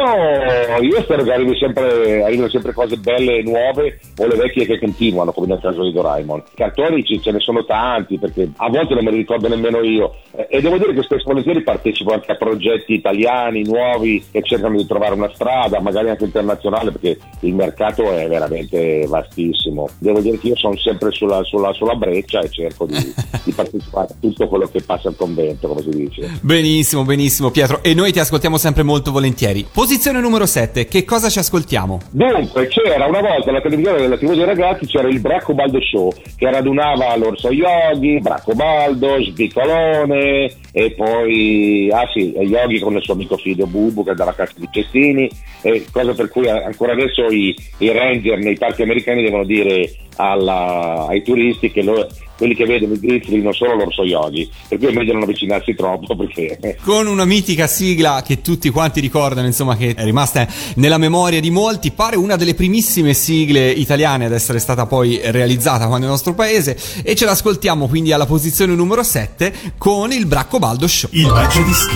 io 0.82 1.02
spero 1.04 1.24
che 1.24 1.32
arrivi 1.32 1.56
sempre, 1.58 2.24
arrivino 2.24 2.50
sempre 2.50 2.74
cose 2.74 2.98
belle 2.98 3.38
e 3.38 3.44
nuove 3.44 4.00
o 4.18 4.26
le 4.28 4.36
vecchie 4.36 4.66
che 4.66 4.80
continuano, 4.80 5.32
come 5.32 5.48
nel 5.48 5.60
caso 5.62 5.84
di 5.84 5.94
Doraemon. 5.94 6.44
Cartoni 6.56 7.04
ci- 7.06 7.22
ce 7.22 7.32
ne 7.32 7.40
sono 7.40 7.64
tanti 7.64 8.18
perché 8.20 8.50
a 8.58 8.70
volte 8.70 8.96
non 8.96 9.04
me 9.06 9.12
li 9.12 9.18
ricordo 9.18 9.48
nemmeno 9.48 9.82
io 9.82 10.16
Eh, 10.36 10.48
e 10.50 10.62
devo 10.62 10.78
dire 10.80 10.94
che 10.96 11.04
spesso 11.04 11.26
volentieri 11.28 11.62
partecipo 11.62 12.12
anche 12.12 12.32
a 12.32 12.36
progetti 12.36 12.94
italiani, 12.94 13.64
nuovi, 13.64 14.24
che 14.32 14.42
cercano 14.42 14.76
di 14.78 14.86
trovare 14.88 15.14
una 15.14 15.30
strada, 15.34 15.80
magari 15.80 16.10
anche 16.10 16.24
internazionale 16.26 16.92
perché 16.92 17.18
il 17.42 17.54
mercato 17.54 18.12
è 18.12 18.28
veramente 18.28 19.06
vastissimo. 19.08 19.88
Devo 20.00 20.20
dire 20.22 20.40
che 20.40 20.48
io 20.48 20.56
sono 20.58 20.76
sempre 20.78 21.12
sulla, 21.12 21.44
sulla- 21.44 21.72
sulla 21.74 21.94
breccia 21.96 22.40
e 22.42 22.50
cerco 22.50 22.86
di, 22.88 23.14
di 23.44 23.52
partecipare 23.54 24.08
tutto 24.24 24.48
quello 24.48 24.70
che 24.72 24.82
passa 24.82 25.10
al 25.10 25.18
convento, 25.18 25.68
come 25.68 25.82
si 25.82 25.90
dice. 25.90 26.40
Benissimo, 26.42 27.04
benissimo 27.04 27.52
Pietro, 27.52 27.84
e 27.84 27.94
noi 27.94 28.14
ti 28.14 28.20
ascoltiamo 28.20 28.58
sempre 28.58 28.82
molto 28.82 29.12
volentieri. 29.12 29.66
Posizione 29.70 30.22
numero 30.22 30.46
7, 30.46 30.86
che 30.86 31.04
cosa 31.04 31.28
ci 31.28 31.40
ascoltiamo? 31.40 32.00
Dunque, 32.10 32.68
c'era 32.68 33.06
una 33.06 33.20
volta 33.20 33.50
alla 33.50 33.60
televisione 33.60 34.00
della 34.00 34.18
TV 34.18 34.34
dei 34.34 34.46
ragazzi 34.46 34.86
c'era 34.86 35.10
il 35.10 35.20
Bracco 35.20 35.54
Baldo 35.54 35.82
Show 35.82 36.14
che 36.38 36.50
radunava 36.50 37.14
l'Orso 37.18 37.52
Yogi, 37.52 38.20
Bracco 38.22 38.54
Baldo, 38.54 39.22
Sbicolone 39.22 40.50
e 40.72 40.92
poi, 40.92 41.90
ah 41.92 42.08
sì, 42.14 42.32
Yogi 42.32 42.80
con 42.80 42.96
il 42.96 43.04
suo 43.04 43.16
amico 43.16 43.36
figlio 43.36 43.68
Bubu 43.68 44.06
che 44.06 44.12
è 44.12 44.16
dalla 44.16 44.34
cassa 44.34 44.54
di 44.56 44.70
cestini, 44.72 45.30
e 45.62 45.86
cosa 45.92 46.14
per 46.14 46.30
cui 46.30 46.48
ancora 46.48 46.94
adesso 46.94 47.26
i, 47.28 47.54
i 47.80 47.92
ranger 47.92 48.38
nei 48.38 48.58
parchi 48.58 48.84
americani 48.84 49.22
devono 49.22 49.44
dire 49.44 49.92
alla- 50.16 51.06
ai 51.08 51.22
turisti 51.24 51.72
che 51.72 51.82
lo- 51.82 52.08
quelli 52.36 52.56
che 52.56 52.66
vedono 52.66 52.94
i 52.94 53.00
grizzly 53.00 53.42
non 53.42 53.54
sono 53.54 53.76
l'Orso 53.76 54.04
Yogi, 54.04 54.50
per 54.68 54.78
cui 54.78 54.88
è 54.88 54.92
meglio 54.92 55.14
non 55.14 55.22
avvicinarsi 55.22 55.76
troppo 55.76 56.16
perché 56.16 56.78
Con 56.84 57.08
una 57.08 57.26
mitica 57.26 57.68
sigla 57.68 58.22
che 58.26 58.42
tutti 58.42 58.70
quanti 58.70 59.00
ricordano, 59.00 59.46
insomma, 59.48 59.78
che 59.78 59.94
è 59.96 60.04
rimasta 60.04 60.46
nella 60.76 60.98
memoria 60.98 61.40
di 61.40 61.52
molti, 61.52 61.92
pare 61.92 62.16
una 62.18 62.36
delle 62.36 62.54
primissime 62.56 63.14
sigle 63.14 63.70
italiane 63.70 64.26
ad 64.26 64.34
essere 64.34 64.60
stata 64.60 64.86
poi 64.88 65.20
realizzata 65.24 65.88
qua 65.88 65.98
nel 66.00 66.10
nostro 66.10 66.34
paese 66.34 66.78
e 67.04 67.16
ce 67.16 67.26
l'ascoltiamo 67.26 67.88
quindi 67.88 68.12
alla 68.12 68.26
posizione 68.26 68.74
numero 68.76 69.04
7 69.04 69.54
con 69.78 70.12
il 70.12 70.26
Braccobaldo 70.26 70.88
Show. 70.88 71.10
Il 71.14 71.28
Mangiadischi. 71.28 71.96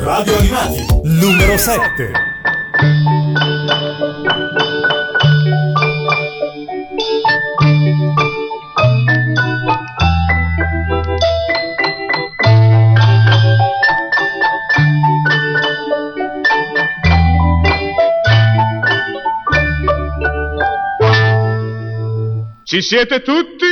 Radio 0.00 0.36
Animati, 0.36 0.84
numero 1.04 1.56
7. 1.56 3.11
Ci 22.72 22.80
siete 22.80 23.20
tutti? 23.20 23.66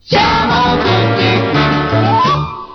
Siamo 0.00 0.76
tutti 0.76 1.28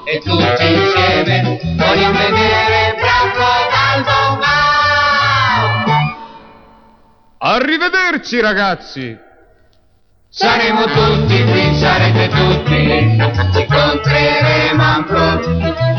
e 0.06 0.18
tutti 0.18 0.66
insieme 0.66 1.60
vogliamo 1.78 2.18
vedere 2.18 2.96
Franco 2.98 3.46
Valdovà. 3.70 4.58
Arrivederci 7.38 8.40
ragazzi! 8.40 9.16
Saremo 10.28 10.86
tutti 10.86 11.44
qui, 11.44 11.76
sarete 11.76 12.28
tutti 12.28 12.76
lì, 12.76 13.16
ci 13.54 13.62
incontreremo 13.62 14.84
ancora. 14.84 15.40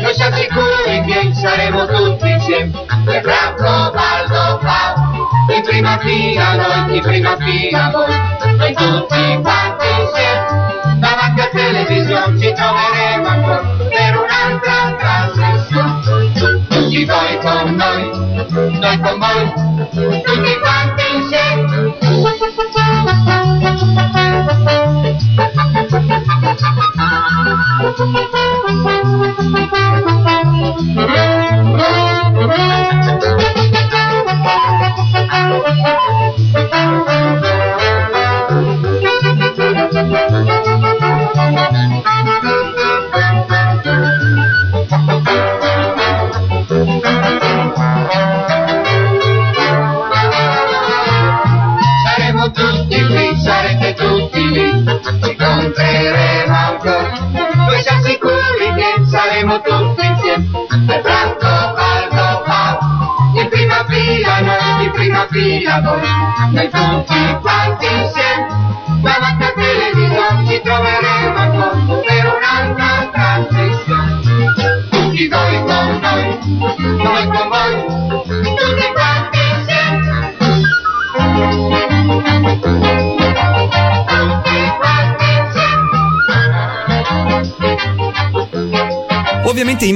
Noi 0.01 0.13
siamo 0.15 0.35
sicuri 0.35 1.01
che 1.05 1.33
saremo 1.33 1.85
tutti 1.85 2.29
insieme 2.29 2.85
e 3.07 3.21
Franco 3.21 3.91
Valdovà. 3.93 4.86
In 5.49 5.61
prima 5.63 5.97
fila 5.99 6.55
noi, 6.55 6.97
in 6.97 7.01
prima 7.01 7.37
fila 7.37 7.89
voi, 7.91 8.15
noi 8.57 8.73
tutti 8.73 9.39
quanti 9.41 9.85
insieme. 9.99 10.75
Davanti 10.99 11.41
a 11.41 11.49
televisione 11.51 12.39
ci 12.39 12.53
troveremo 12.53 13.27
ancora 13.27 13.61
per 13.89 14.17
un'altra 14.17 14.95
trasmissione. 14.97 16.31
Tutti 16.33 17.05
voi 17.05 17.37
con 17.41 17.75
noi, 17.75 18.09
noi 18.79 18.99
con 18.99 19.19
voi, 19.19 19.51
tutti 20.23 20.57
quanti 20.59 21.07
Saremo 30.97 31.77
Thank 35.63 35.87
you. 35.87 35.96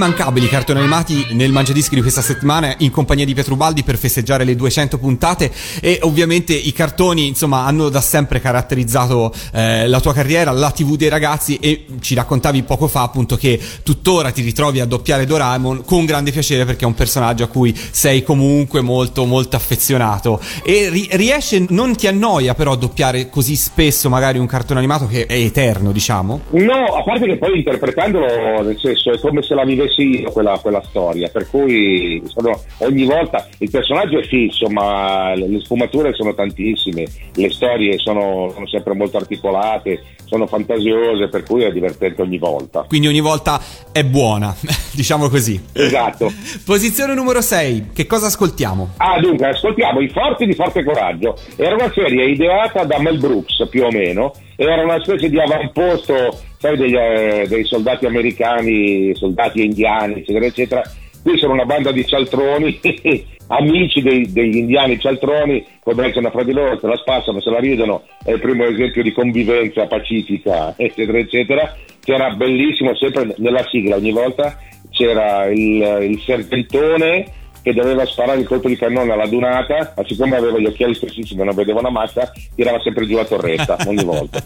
Immancabili 0.02 0.48
cartoni 0.48 0.80
animati 0.80 1.28
nel 1.34 1.52
Mangiadischi 1.52 1.94
di 1.94 2.02
questa 2.02 2.24
settimana 2.24 2.74
in 2.80 2.90
compagnia 2.90 3.24
di 3.24 3.36
Pietro 3.36 3.56
Baldi 3.56 3.84
per 3.84 4.00
festeggiare 4.00 4.44
le 4.44 4.56
200 4.56 4.98
puntate. 4.98 5.52
E 5.80 6.00
ovviamente 6.02 6.54
i 6.54 6.74
cartoni 6.74 7.28
insomma 7.28 7.66
hanno 7.66 7.88
da 7.90 8.02
sempre 8.02 8.42
caratterizzato 8.42 9.32
eh, 9.54 9.88
la 9.88 10.00
tua 10.00 10.12
carriera, 10.12 10.50
la 10.50 10.72
TV 10.72 10.96
dei 10.96 11.08
ragazzi 11.08 11.58
e 11.58 11.86
ci 12.02 12.16
raccontavi 12.16 12.64
poco 12.64 12.88
fa 12.88 13.04
appunto 13.04 13.36
che 13.36 13.60
tuttora 13.84 14.32
ti 14.32 14.42
ritrovi 14.42 14.80
a 14.80 14.86
doppiare 14.86 15.26
Doraemon 15.26 15.84
con 15.86 16.06
grande 16.06 16.32
piacere 16.32 16.66
perché 16.66 16.84
è 16.84 16.88
un 16.88 16.94
personaggio 16.94 17.44
a 17.44 17.48
cui 17.48 17.74
sei 17.76 18.24
comunque 18.24 18.82
molto 18.82 19.26
molto 19.26 19.56
affezionato. 19.56 20.40
E 20.64 20.90
ri- 20.90 21.10
riesce, 21.12 21.66
non 21.70 21.96
ti 21.96 22.08
annoia 22.08 22.54
però 22.54 22.76
doppiare 22.76 23.30
così 23.30 23.56
spesso 23.56 24.10
magari 24.10 24.38
un 24.38 24.48
cartone 24.48 24.80
animato 24.80 25.08
che 25.08 25.26
è 25.26 25.34
eterno 25.34 25.92
diciamo? 25.92 26.42
No, 26.52 26.86
a 26.96 27.04
parte 27.04 27.26
che 27.26 27.38
poi 27.38 27.58
interpretandolo, 27.58 28.62
nel 28.64 28.80
senso, 28.80 29.12
è 29.12 29.20
come 29.20 29.42
se 29.42 29.54
la 29.54 29.64
vivessi 29.64 30.22
io 30.22 30.32
quella, 30.32 30.58
quella 30.60 30.82
storia, 30.88 31.30
per 31.30 31.50
cui 31.50 32.22
sono, 32.26 32.60
ogni 32.80 33.06
volta 33.06 33.48
il 33.60 33.70
personaggio 33.70 34.20
è 34.20 34.24
fisso, 34.24 34.68
ma 34.70 35.34
le, 35.36 35.48
le 35.48 35.60
sfumature 35.60 36.14
sono 36.14 36.34
tantissime, 36.34 37.06
le 37.36 37.50
storie 37.52 37.98
sono, 37.98 38.52
sono 38.54 38.68
sempre 38.68 38.94
molto 38.94 39.18
articolate, 39.18 40.04
sono 40.26 40.48
fantasiose, 40.48 41.28
per 41.28 41.44
cui 41.44 41.64
è 41.64 41.72
divertente 41.72 41.91
ogni 42.18 42.38
volta. 42.38 42.86
Quindi 42.88 43.08
ogni 43.08 43.20
volta 43.20 43.60
è 43.92 44.04
buona, 44.04 44.56
diciamo 44.94 45.30
così. 45.30 45.62
Esatto. 45.74 46.32
Posizione 46.66 47.14
numero 47.14 47.42
6, 47.42 47.90
che 47.94 48.06
cosa 48.06 48.28
ascoltiamo? 48.28 48.94
Ah, 48.98 49.20
dunque, 49.20 49.50
ascoltiamo 49.50 50.00
I 50.00 50.10
Forti 50.10 50.46
di 50.46 50.54
Forte 50.54 50.84
Coraggio. 50.84 51.38
Era 51.56 51.76
una 51.76 51.92
serie 51.94 52.30
ideata 52.30 52.84
da 52.84 53.00
Mel 53.00 53.18
Brooks, 53.18 53.68
più 53.70 53.84
o 53.84 53.92
meno. 53.92 54.34
Era 54.56 54.84
una 54.84 55.02
specie 55.02 55.30
di 55.30 55.40
avamposto, 55.40 56.40
sai, 56.58 56.78
degli, 56.78 56.96
eh, 56.96 57.46
dei 57.48 57.66
soldati 57.66 58.06
americani, 58.06 59.16
soldati 59.16 59.64
indiani, 59.64 60.20
eccetera, 60.20 60.46
eccetera. 60.46 60.82
Qui 61.24 61.38
sono 61.38 61.54
una 61.54 61.66
banda 61.66 61.92
di 61.92 62.06
cialtroni, 62.06 62.80
amici 63.48 64.02
dei- 64.02 64.32
degli 64.32 64.58
indiani 64.58 65.00
cialtroni, 65.00 65.66
conversano 65.80 66.32
fra 66.32 66.44
di 66.44 66.52
loro, 66.52 66.80
se 66.80 66.88
la 66.88 66.98
spassano, 66.98 67.42
se 67.42 67.50
la 67.50 67.60
ridono, 67.60 68.04
è 68.24 68.32
il 68.32 68.40
primo 68.40 68.66
esempio 68.66 69.04
di 69.04 69.12
convivenza 69.12 69.86
pacifica, 69.86 70.74
eccetera, 70.78 71.18
eccetera. 71.18 71.76
Che 72.04 72.14
era 72.14 72.32
bellissimo, 72.32 72.96
sempre 72.96 73.36
nella 73.38 73.64
sigla, 73.70 73.98
ogni 73.98 74.12
volta 74.12 74.58
c'era 74.90 75.46
il, 75.46 76.08
il 76.10 76.20
serpentone 76.22 77.26
che 77.62 77.74
doveva 77.74 78.06
sparare 78.06 78.40
il 78.40 78.48
colpo 78.48 78.68
di 78.68 78.78
cannone 78.78 79.12
alla 79.12 79.28
dunata, 79.28 79.94
ma 79.96 80.04
siccome 80.06 80.36
aveva 80.36 80.58
gli 80.58 80.66
occhiali 80.66 80.94
spessissimi 80.96 81.42
e 81.42 81.46
non 81.46 81.56
vedeva 81.56 81.80
una 81.80 81.90
mazza, 81.90 82.32
tirava 82.56 82.80
sempre 82.82 83.06
giù 83.08 83.16
la 83.16 83.26
torretta 83.26 83.78
ogni 83.86 84.04
volta. 84.04 84.42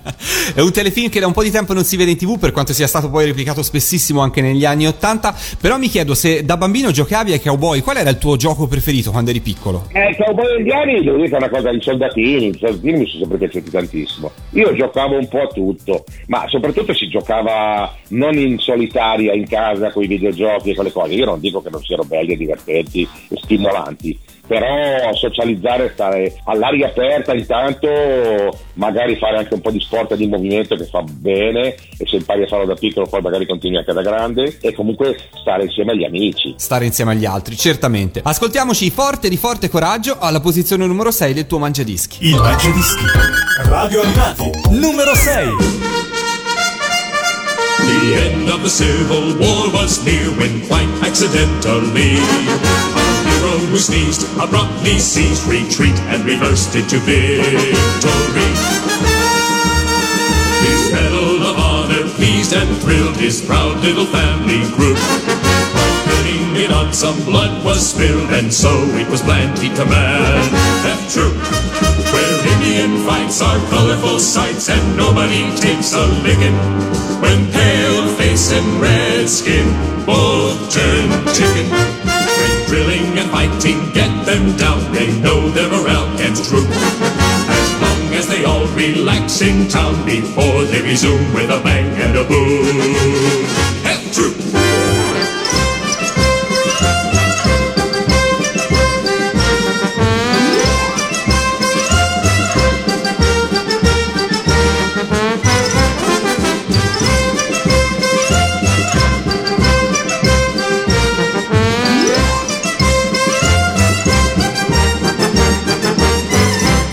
È 0.54 0.62
un 0.62 0.72
telefilm 0.72 1.10
che 1.10 1.20
da 1.20 1.28
un 1.28 1.34
po' 1.34 1.44
di 1.44 1.52
tempo 1.52 1.74
non 1.74 1.84
si 1.84 1.96
vede 1.96 2.12
in 2.12 2.18
tv, 2.18 2.38
per 2.38 2.52
quanto 2.52 2.74
sia 2.74 2.88
stato 2.88 3.10
poi 3.10 3.26
replicato 3.26 3.64
spessissimo 3.64 4.22
anche 4.22 4.42
negli 4.42 4.66
anni 4.66 4.88
Ottanta. 4.88 5.36
Però 5.60 5.78
mi 5.78 5.88
chiedo 5.88 6.14
se 6.14 6.44
da 6.44 6.58
bambino 6.58 6.92
giocavi 6.92 7.32
ai 7.32 7.42
cowboy, 7.42 7.82
qual 7.82 7.98
era 7.98 8.10
il 8.10 8.18
tuo 8.18 8.36
gioco 8.36 8.68
preferito 8.68 9.12
quando 9.12 9.30
eri 9.30 9.40
piccolo? 9.40 9.88
Eh, 9.94 10.16
cowboy 10.18 10.58
indiani, 10.58 11.04
devo 11.04 11.18
dire 11.18 11.30
che 11.30 11.36
è 11.36 11.38
una 11.38 11.50
cosa, 11.50 11.72
i 11.72 11.82
soldatini, 11.82 12.48
i 12.48 12.58
soldatini 12.58 12.98
mi 12.98 13.08
sono 13.08 13.20
sempre 13.20 13.38
piaciuti 13.38 13.72
tantissimo. 13.72 14.32
Io 14.52 14.74
giocavo 14.74 15.18
un 15.18 15.28
po' 15.28 15.42
a 15.42 15.48
tutto, 15.48 16.04
ma 16.28 16.46
soprattutto 16.48 16.94
si 16.94 17.08
giocava 17.08 17.94
non 18.10 18.38
in 18.38 18.60
solitaria 18.60 19.34
in 19.34 19.48
casa 19.48 19.92
con 19.92 20.04
i 20.04 20.08
videogiochi 20.08 20.72
e 20.72 20.76
quelle 20.76 20.92
cose. 20.92 21.14
Io 21.14 21.26
non 21.26 21.40
dico 21.40 21.62
che 21.62 21.70
non 21.70 21.82
siano 21.82 22.04
belli 22.04 22.34
e 22.34 22.38
divertenti 22.38 23.05
e 23.30 23.38
stimolanti, 23.42 24.20
però 24.48 25.14
socializzare, 25.14 25.92
stare 25.94 26.42
all'aria 26.46 26.88
aperta 26.88 27.34
intanto, 27.34 27.88
magari 28.74 29.16
fare 29.16 29.38
anche 29.38 29.54
un 29.54 29.62
po' 29.62 29.72
di 29.72 29.80
sport 29.80 30.12
e 30.12 30.18
di 30.18 30.28
movimento 30.28 30.76
che 30.76 30.86
fa 30.86 31.02
bene 31.02 31.76
e 31.98 32.06
se 32.06 32.18
impari 32.18 32.44
a 32.44 32.48
farlo 32.48 32.66
da 32.66 32.76
piccolo 32.76 33.08
poi 33.08 33.22
magari 33.22 33.48
continui 33.48 33.78
anche 33.78 33.94
da 33.94 34.02
grande 34.02 34.58
e 34.62 34.74
comunque 34.74 35.18
stare 35.40 35.64
insieme 35.64 35.94
agli 35.94 36.04
amici. 36.04 36.54
Stare 36.58 36.86
insieme 36.86 37.12
agli 37.12 37.26
altri, 37.26 37.56
certamente. 37.56 38.22
Ascoltiamoci 38.24 38.90
Forte 38.90 39.30
di 39.30 39.38
Forte 39.38 39.70
Coraggio 39.70 40.18
alla 40.20 40.40
posizione 40.40 40.86
numero 40.86 41.12
6 41.12 41.34
del 41.34 41.48
tuo 41.48 41.58
Mangiadischi. 41.58 42.28
Il 42.28 42.36
Mangiadischi. 42.36 43.04
Radio 43.64 44.02
Animati. 44.02 44.52
Numero 44.72 45.16
6. 45.16 45.94
The 47.86 48.30
end 48.30 48.50
of 48.50 48.62
the 48.64 48.70
Civil 48.70 49.36
War 49.38 49.70
was 49.72 50.04
near 50.04 50.30
when 50.38 50.66
quite 50.68 50.90
accidentally 51.02 52.95
who 53.60 53.78
sneezed 53.78 54.24
abruptly 54.40 55.00
ceased 55.00 55.48
retreat 55.48 55.96
and 56.12 56.24
reversed 56.26 56.76
into 56.76 56.98
victory. 57.00 58.52
His 60.66 60.92
medal 60.92 61.44
of 61.48 61.58
honor 61.58 62.10
pleased 62.16 62.54
and 62.54 62.70
thrilled 62.82 63.18
his 63.18 63.42
proud 63.42 63.78
little 63.84 64.06
family 64.06 64.62
group. 64.76 64.98
Putting 66.06 66.56
it 66.56 66.72
on, 66.72 66.94
some 66.94 67.20
blood 67.24 67.64
was 67.64 67.92
spilled, 67.92 68.32
and 68.32 68.54
so 68.54 68.72
it 68.96 69.08
was 69.10 69.22
planned 69.22 69.58
he'd 69.60 69.76
command 69.76 70.50
F 70.86 71.14
Troop. 71.14 71.36
Where 72.12 72.38
Indian 72.56 73.06
fights 73.06 73.42
are 73.42 73.60
colorful 73.70 74.20
sights 74.20 74.70
and 74.70 74.98
nobody 74.98 75.44
takes 75.56 75.94
a 75.94 76.06
licking. 76.24 76.56
When 77.22 77.52
pale 77.52 78.08
face 78.16 78.52
and 78.52 78.82
red 78.82 79.30
skin 79.30 79.68
both 80.06 80.74
turn 80.74 81.10
chicken. 81.34 82.15
Drilling 82.68 83.18
and 83.18 83.30
fighting 83.30 83.78
get 83.94 84.26
them 84.26 84.58
down, 84.58 84.92
they 84.92 85.08
know 85.22 85.50
their 85.50 85.70
morale 85.70 86.10
can't 86.18 86.36
droop. 86.44 86.68
As 86.68 87.82
long 87.82 88.14
as 88.14 88.28
they 88.28 88.44
all 88.44 88.66
relax 88.70 89.42
in 89.42 89.68
town 89.68 90.04
before 90.06 90.64
they 90.66 90.82
resume 90.82 91.34
with 91.34 91.50
a 91.52 91.62
bang 91.64 91.86
and 92.02 92.18
a 92.18 92.24
boom. 92.24 92.66
Troop! 94.14 94.55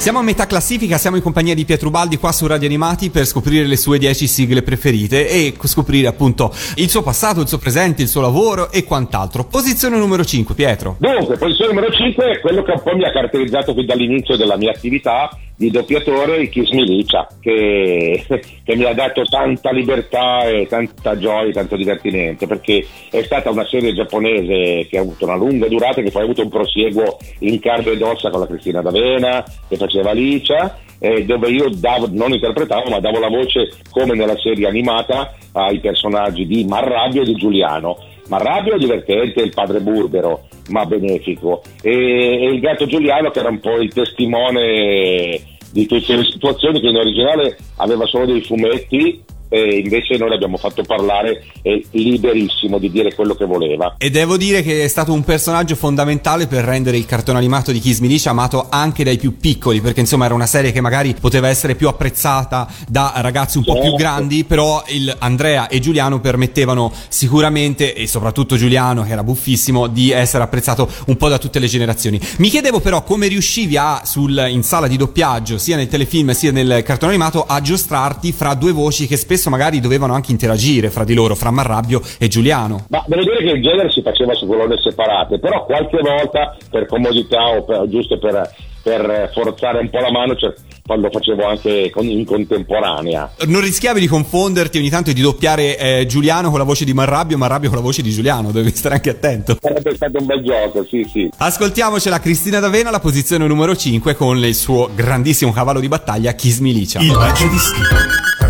Siamo 0.02 0.18
a 0.18 0.22
metà 0.22 0.46
classifica, 0.46 0.98
siamo 0.98 1.14
in 1.14 1.22
compagnia 1.22 1.54
di 1.54 1.64
Pietro 1.64 1.88
Baldi 1.88 2.16
qua 2.16 2.32
su 2.32 2.48
Radio 2.48 2.66
Animati 2.66 3.08
per 3.08 3.24
scoprire 3.24 3.66
le 3.66 3.76
sue 3.76 3.98
10 3.98 4.26
sigle 4.26 4.62
preferite 4.62 5.28
e 5.28 5.54
scoprire 5.62 6.08
appunto 6.08 6.52
il 6.78 6.90
suo 6.90 7.04
passato, 7.04 7.40
il 7.40 7.46
suo 7.46 7.58
presente, 7.58 8.02
il 8.02 8.08
suo 8.08 8.20
lavoro 8.20 8.72
e 8.72 8.82
quant'altro. 8.82 9.44
Posizione 9.44 9.96
numero 9.98 10.24
5, 10.24 10.56
Pietro. 10.56 10.96
Dunque, 10.98 11.36
posizione 11.36 11.72
numero 11.72 11.92
5 11.92 12.32
è 12.32 12.40
quello 12.40 12.64
che 12.64 12.72
un 12.72 12.82
po' 12.82 12.96
mi 12.96 13.04
ha 13.04 13.12
caratterizzato 13.12 13.74
fin 13.74 13.86
dall'inizio 13.86 14.36
della 14.36 14.56
mia 14.56 14.72
attività 14.72 15.30
di 15.54 15.70
doppiatore, 15.70 16.38
il 16.38 16.48
Kiss 16.48 16.70
Milicia, 16.70 17.28
che, 17.40 18.24
che 18.64 18.74
mi 18.74 18.84
ha 18.84 18.92
dato 18.94 19.22
tanta 19.22 19.70
libertà 19.70 20.48
e 20.48 20.66
tanta 20.68 21.16
gioia 21.16 21.50
e 21.50 21.52
tanto 21.52 21.76
divertimento, 21.76 22.48
perché 22.48 22.84
è 23.08 23.22
stata 23.22 23.50
una 23.50 23.64
serie 23.66 23.94
giapponese 23.94 24.88
che 24.88 24.98
ha 24.98 25.02
avuto 25.02 25.24
una 25.24 25.36
lunga 25.36 25.68
durata, 25.68 26.02
che 26.02 26.10
poi 26.10 26.22
ha 26.22 26.24
avuto 26.24 26.42
un 26.42 26.48
prosieguo 26.48 27.18
in 27.40 27.60
carne 27.60 27.92
ed 27.92 28.02
ossa 28.02 28.30
con 28.30 28.40
la 28.40 28.48
Cristina 28.48 28.80
D'Avena, 28.82 29.44
che 29.68 29.76
faceva 29.76 29.91
Alicia, 30.00 30.78
eh, 30.98 31.24
dove 31.24 31.50
io 31.50 31.68
davo, 31.68 32.08
non 32.10 32.32
interpretavo, 32.32 32.90
ma 32.90 33.00
davo 33.00 33.18
la 33.18 33.28
voce 33.28 33.72
come 33.90 34.14
nella 34.14 34.36
serie 34.36 34.68
animata 34.68 35.34
ai 35.52 35.80
personaggi 35.80 36.46
di 36.46 36.64
Marrabbio 36.64 37.22
e 37.22 37.24
di 37.24 37.34
Giuliano. 37.34 37.98
Marrabbio 38.28 38.78
divertente, 38.78 39.42
il 39.42 39.52
padre 39.52 39.80
burbero, 39.80 40.46
ma 40.68 40.86
benefico, 40.86 41.62
e, 41.82 41.90
e 41.90 42.46
il 42.46 42.60
gatto 42.60 42.86
Giuliano 42.86 43.30
che 43.30 43.40
era 43.40 43.48
un 43.48 43.60
po' 43.60 43.80
il 43.80 43.92
testimone 43.92 45.40
di 45.72 45.86
tutte 45.86 46.16
le 46.16 46.24
situazioni 46.24 46.80
che 46.80 46.88
in 46.88 46.96
originale 46.96 47.56
aveva 47.76 48.06
solo 48.06 48.26
dei 48.26 48.42
fumetti 48.42 49.24
e 49.52 49.80
invece 49.84 50.16
noi 50.16 50.30
l'abbiamo 50.30 50.56
fatto 50.56 50.82
parlare 50.82 51.44
è 51.60 51.78
liberissimo 51.90 52.78
di 52.78 52.90
dire 52.90 53.14
quello 53.14 53.34
che 53.34 53.44
voleva. 53.44 53.96
E 53.98 54.08
devo 54.08 54.38
dire 54.38 54.62
che 54.62 54.82
è 54.82 54.88
stato 54.88 55.12
un 55.12 55.22
personaggio 55.24 55.74
fondamentale 55.74 56.46
per 56.46 56.64
rendere 56.64 56.96
il 56.96 57.04
cartone 57.04 57.36
animato 57.36 57.70
di 57.70 57.78
Kiss 57.78 57.98
Milicia 57.98 58.30
amato 58.30 58.68
anche 58.70 59.04
dai 59.04 59.18
più 59.18 59.36
piccoli, 59.36 59.82
perché 59.82 60.00
insomma 60.00 60.24
era 60.24 60.32
una 60.32 60.46
serie 60.46 60.72
che 60.72 60.80
magari 60.80 61.14
poteva 61.20 61.48
essere 61.48 61.74
più 61.74 61.88
apprezzata 61.88 62.66
da 62.88 63.12
ragazzi 63.16 63.58
un 63.58 63.64
po' 63.64 63.74
più 63.74 63.82
Certo. 63.82 63.96
grandi, 63.96 64.44
però 64.44 64.82
il 64.88 65.14
Andrea 65.18 65.68
e 65.68 65.80
Giuliano 65.80 66.18
permettevano 66.20 66.90
sicuramente, 67.08 67.94
e 67.94 68.06
soprattutto 68.06 68.56
Giuliano 68.56 69.02
che 69.04 69.12
era 69.12 69.22
buffissimo, 69.22 69.86
di 69.86 70.12
essere 70.12 70.44
apprezzato 70.44 70.88
un 71.06 71.16
po' 71.18 71.28
da 71.28 71.36
tutte 71.36 71.58
le 71.58 71.66
generazioni. 71.66 72.18
Mi 72.38 72.48
chiedevo 72.48 72.80
però 72.80 73.02
come 73.02 73.26
riuscivi 73.26 73.76
a, 73.76 74.02
sul, 74.06 74.46
in 74.48 74.62
sala 74.62 74.86
di 74.86 74.96
doppiaggio, 74.96 75.58
sia 75.58 75.76
nel 75.76 75.88
telefilm 75.88 76.30
sia 76.30 76.52
nel 76.52 76.82
cartone 76.84 77.12
animato, 77.12 77.44
a 77.44 77.60
giostrarti 77.60 78.32
fra 78.32 78.54
due 78.54 78.72
voci 78.72 79.06
che 79.06 79.18
spesso 79.18 79.41
magari 79.50 79.80
dovevano 79.80 80.14
anche 80.14 80.32
interagire 80.32 80.90
fra 80.90 81.04
di 81.04 81.14
loro, 81.14 81.34
fra 81.34 81.50
Marrabbio 81.50 82.00
e 82.18 82.28
Giuliano. 82.28 82.86
Ma 82.88 83.02
devo 83.06 83.22
dire 83.22 83.38
che 83.38 83.56
in 83.56 83.62
genere 83.62 83.90
si 83.90 84.02
faceva 84.02 84.34
su 84.34 84.46
colonne 84.46 84.76
separate, 84.80 85.38
però 85.38 85.64
qualche 85.64 85.98
volta 86.00 86.56
per 86.70 86.86
comodità 86.86 87.48
o 87.48 87.64
per- 87.64 87.88
giusto 87.88 88.18
per 88.18 88.50
per 88.82 89.30
forzare 89.32 89.78
un 89.78 89.88
po' 89.88 90.00
la 90.00 90.10
mano 90.10 90.34
cioè, 90.34 90.52
quando 90.84 91.08
facevo 91.10 91.46
anche 91.46 91.92
in 92.00 92.24
contemporanea. 92.26 93.32
Non 93.46 93.60
rischiavi 93.60 94.00
di 94.00 94.08
confonderti 94.08 94.78
ogni 94.78 94.90
tanto 94.90 95.10
e 95.10 95.12
di 95.12 95.20
doppiare 95.20 95.78
eh, 95.78 96.06
Giuliano 96.06 96.50
con 96.50 96.58
la 96.58 96.64
voce 96.64 96.84
di 96.84 96.92
Marrabbio 96.92 97.36
e 97.36 97.38
Marrabbio 97.38 97.68
con 97.68 97.78
la 97.78 97.84
voce 97.84 98.02
di 98.02 98.10
Giuliano, 98.10 98.50
dovevi 98.50 98.74
stare 98.74 98.96
anche 98.96 99.10
attento. 99.10 99.56
Sarebbe 99.60 99.94
stato 99.94 100.18
un 100.18 100.26
bel 100.26 100.42
gioco, 100.42 100.84
sì, 100.84 101.08
sì. 101.10 101.30
Ascoltiamocela 101.36 102.18
Cristina 102.18 102.58
D'Avena, 102.58 102.90
la 102.90 103.00
posizione 103.00 103.46
numero 103.46 103.76
5 103.76 104.14
con 104.14 104.36
il 104.38 104.54
suo 104.54 104.90
grandissimo 104.94 105.52
cavallo 105.52 105.80
di 105.80 105.88
battaglia 105.88 106.32
Kiss 106.32 106.58
Milicia. 106.58 107.00
Il 107.00 107.12
Mangiadischi. 107.12 107.80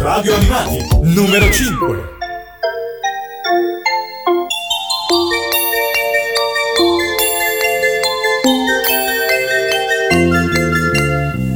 Radio 0.02 0.34
Animati, 0.34 0.78
numero 1.02 1.48
5. 1.48 2.08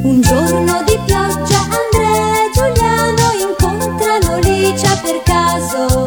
Un 0.02 0.20
giorno 0.20 0.84
di 0.84 0.96
pioggia 1.04 1.58
Andrea 1.58 2.34
e 2.36 2.50
Giuliano 2.54 3.32
incontrano 3.48 4.38
Licia 4.38 4.96
per 5.02 5.22
caso. 5.24 6.06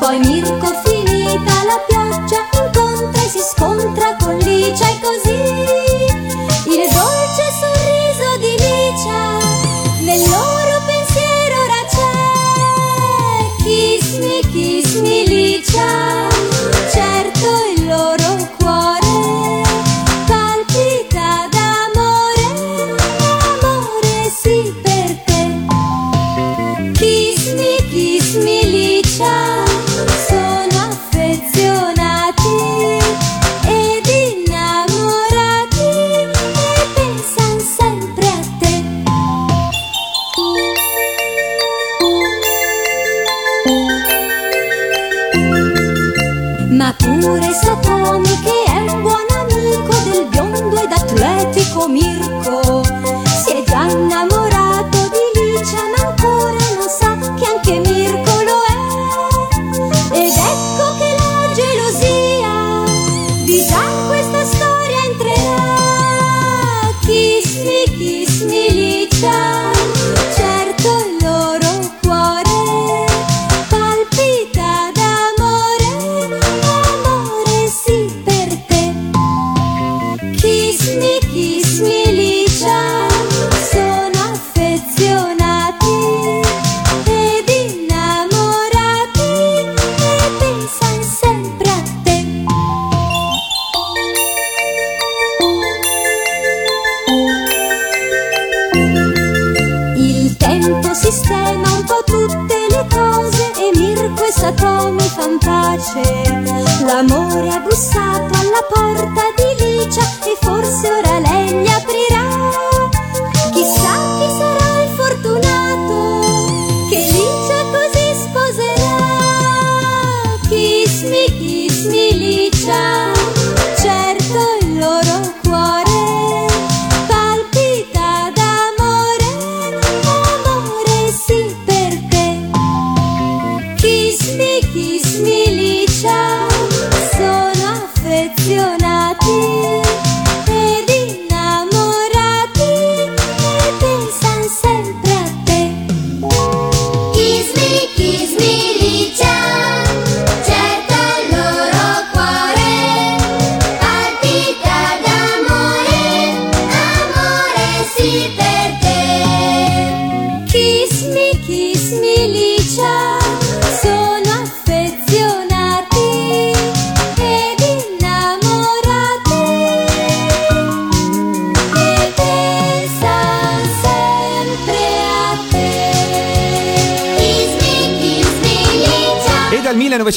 Poi 0.00 0.18
Mirko 0.20 0.80
finita 0.82 1.52
la 1.66 1.78
pioggia 1.86 2.40
incontra 2.64 3.22
e 3.22 3.28
si 3.28 3.40
scontra 3.40 4.16
con 4.18 4.38
Licia 4.38 4.88
e 4.88 4.98
così 5.02 5.75
Licia, 15.76 16.15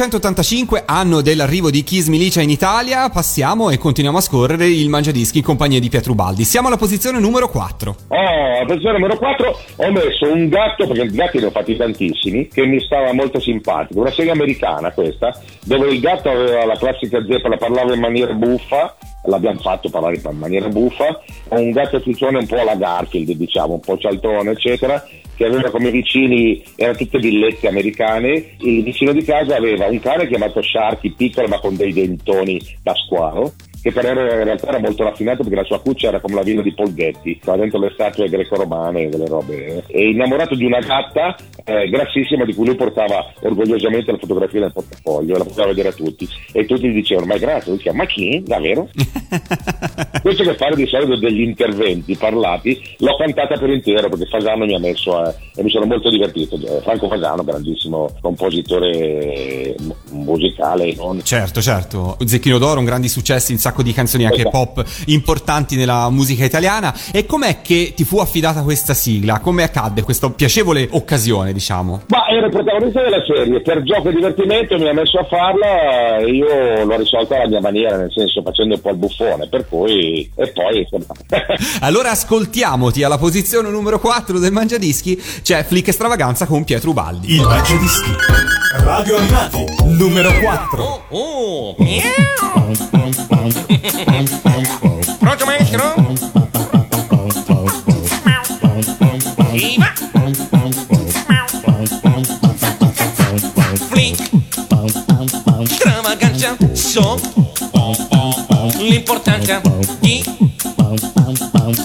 1985, 0.09 0.83
anno 0.87 1.21
dell'arrivo 1.21 1.69
di 1.69 1.83
Kiss 1.83 2.07
Milicia 2.07 2.41
in 2.41 2.49
Italia, 2.49 3.09
passiamo 3.09 3.69
e 3.69 3.77
continuiamo 3.77 4.17
a 4.17 4.21
scorrere 4.21 4.67
il 4.67 4.89
Mangiadischi 4.89 5.37
in 5.37 5.43
compagnia 5.43 5.79
di 5.79 5.87
Pietro 5.87 6.15
Baldi. 6.15 6.45
Siamo 6.45 6.67
alla 6.67 6.77
posizione 6.77 7.19
numero 7.19 7.47
4. 7.47 7.95
Oh, 8.07 8.61
a 8.61 8.65
posizione 8.65 8.97
numero 8.97 9.17
4 9.17 9.59
ho 9.75 9.91
messo 9.91 10.31
un 10.31 10.49
gatto, 10.49 10.87
perché 10.87 11.05
di 11.05 11.15
gatti 11.15 11.37
ne 11.37 11.45
ho 11.45 11.51
fatti 11.51 11.75
tantissimi, 11.75 12.47
che 12.47 12.65
mi 12.65 12.79
stava 12.81 13.13
molto 13.13 13.39
simpatico. 13.39 13.99
Una 13.99 14.11
serie 14.11 14.31
americana 14.31 14.91
questa, 14.91 15.39
dove 15.63 15.91
il 15.91 15.99
gatto 15.99 16.29
aveva 16.29 16.65
la 16.65 16.75
classica 16.75 17.23
zeppa, 17.27 17.47
la 17.47 17.57
parlava 17.57 17.93
in 17.93 17.99
maniera 17.99 18.33
buffa, 18.33 18.95
l'abbiamo 19.25 19.59
fatto 19.59 19.89
parlare 19.89 20.15
in 20.15 20.37
maniera 20.37 20.67
buffa, 20.69 21.21
un 21.49 21.69
gatto 21.69 22.01
ciccione 22.01 22.39
un 22.39 22.47
po' 22.47 22.59
alla 22.59 22.75
Garfield, 22.75 23.31
diciamo, 23.33 23.73
un 23.73 23.79
po' 23.79 23.97
cialtrone, 23.97 24.51
eccetera, 24.51 25.05
che 25.39 25.45
aveva 25.45 25.71
come 25.71 25.89
vicini, 25.89 26.61
erano 26.75 26.97
tutte 26.97 27.17
villette 27.17 27.69
americane, 27.69 28.57
il 28.57 28.83
vicino 28.83 29.13
di 29.13 29.23
casa 29.23 29.55
aveva 29.55 29.85
un 29.85 29.97
cane 30.01 30.27
chiamato 30.27 30.61
Sharky, 30.61 31.13
piccolo 31.15 31.47
ma 31.47 31.61
con 31.61 31.77
dei 31.77 31.93
dentoni 31.93 32.59
da 32.83 32.93
squalo, 32.93 33.53
che 33.81 33.91
però 33.91 34.09
era- 34.09 34.33
in 34.37 34.43
realtà 34.43 34.67
era 34.69 34.79
molto 34.79 35.03
raffinato 35.03 35.43
perché 35.43 35.55
la 35.55 35.63
sua 35.63 35.79
cuccia 35.81 36.07
era 36.07 36.19
come 36.19 36.35
la 36.35 36.41
villa 36.43 36.61
di 36.61 36.73
Polghetti, 36.73 37.37
stava 37.41 37.57
dentro 37.57 37.79
le 37.79 37.91
statue 37.93 38.27
greco-romane 38.29 39.03
e 39.03 39.09
delle 39.09 39.27
robe. 39.27 39.83
E 39.87 40.09
innamorato 40.09 40.55
di 40.55 40.65
una 40.65 40.79
gatta 40.79 41.35
eh, 41.63 41.87
grassissima 41.89 42.45
di 42.45 42.53
cui 42.53 42.65
lui 42.65 42.75
portava 42.75 43.25
orgogliosamente 43.41 44.11
la 44.11 44.17
fotografia 44.17 44.59
nel 44.61 44.73
portafoglio, 44.73 45.37
la 45.37 45.43
poteva 45.43 45.67
vedere 45.67 45.89
a 45.89 45.93
tutti. 45.93 46.27
E 46.51 46.65
tutti 46.65 46.89
gli 46.89 46.93
dicevano, 46.93 47.27
ma 47.27 47.35
è 47.35 47.39
grazie, 47.39 47.69
lui 47.69 47.77
diceva, 47.77 47.95
ma 47.97 48.05
chi? 48.05 48.43
Davvero? 48.45 48.87
Questo 50.21 50.43
che 50.43 50.55
fare 50.55 50.75
di 50.75 50.85
solito 50.87 51.15
degli 51.17 51.41
interventi 51.41 52.15
parlati, 52.15 52.79
l'ho 52.97 53.15
cantata 53.17 53.57
per 53.57 53.69
intero 53.69 54.09
perché 54.09 54.25
Fasano 54.25 54.65
mi 54.65 54.75
ha 54.75 54.79
messo 54.79 55.25
eh, 55.25 55.33
e 55.55 55.63
mi 55.63 55.69
sono 55.69 55.85
molto 55.85 56.09
divertito. 56.09 56.55
Eh, 56.55 56.81
Franco 56.81 57.07
Fasano, 57.07 57.43
grandissimo 57.43 58.09
compositore 58.21 58.89
eh, 58.91 59.75
mu- 59.79 59.95
musicale, 60.11 60.93
non 60.95 61.21
Certo, 61.23 61.61
certo. 61.61 62.17
Zecchino 62.25 62.57
d'Oro, 62.57 62.79
un 62.79 62.85
grandi 62.85 63.07
successi 63.07 63.51
in 63.51 63.57
sacco 63.69 63.83
di 63.83 63.93
canzoni 63.93 64.25
anche 64.25 64.39
Esatto. 64.39 64.49
pop 64.73 64.83
importanti 65.05 65.75
nella 65.75 66.09
musica 66.09 66.43
italiana. 66.43 66.93
E 67.11 67.25
com'è 67.25 67.61
che 67.61 67.93
ti 67.95 68.03
fu 68.03 68.17
affidata 68.19 68.61
questa 68.63 68.93
sigla? 68.93 69.39
Come 69.39 69.63
accadde 69.63 70.01
questa 70.01 70.29
piacevole 70.29 70.87
occasione, 70.91 71.53
diciamo? 71.53 72.01
Ma 72.07 72.27
era 72.27 72.45
il 72.47 72.51
protagonista 72.51 73.01
della 73.01 73.23
serie, 73.25 73.61
per 73.61 73.83
gioco 73.83 74.09
e 74.09 74.13
divertimento 74.13 74.77
mi 74.77 74.87
ha 74.89 74.93
messo 74.93 75.19
a 75.19 75.25
farla 75.25 76.17
e 76.17 76.31
io 76.31 76.83
l'ho 76.85 76.97
risolta 76.97 77.35
alla 77.35 77.47
mia 77.47 77.61
maniera, 77.61 77.97
nel 77.97 78.11
senso 78.11 78.41
facendo 78.41 78.75
un 78.75 78.81
po' 78.81 78.89
il 78.89 78.97
buffone, 78.97 79.47
per 79.47 79.67
cui 79.67 80.29
e 80.35 80.47
poi 80.47 80.79
insomma. 80.79 81.05
Allora 81.81 82.11
ascoltiamoti 82.11 83.03
alla 83.03 83.17
posizione 83.17 83.69
numero 83.69 83.99
4 83.99 84.39
del 84.39 84.51
Mangiadischi 84.51 85.21
c'è 85.41 85.63
Flick 85.63 85.87
Extravaganza 85.89 86.45
con 86.45 86.63
Pietro 86.63 86.91
Ubaldi. 86.91 87.33
Il 87.35 87.41
Mangiadischi. 87.41 88.09
Radio 88.83 89.17
Animati. 89.17 89.65
Numero 89.85 90.31
4. 90.31 91.05
Oh, 91.09 91.75
miau! 91.79 92.98
Pronto 95.19 95.45
maestro? 95.45 95.95
Viva! 99.51 99.93
Flick! 103.89 104.29
Stravaganza, 105.65 106.57
so 106.73 107.19
l'importanza 108.79 109.61
di 109.99 110.23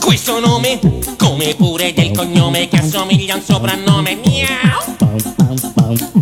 questo 0.01 0.41
nome, 0.41 0.79
come 1.17 1.55
pure 1.55 1.93
del 1.93 2.11
cognome 2.13 2.69
che 2.69 2.79
assomiglia 2.79 3.35
a 3.35 3.37
un 3.37 3.43
soprannome. 3.43 4.19
Miau! 4.25 4.83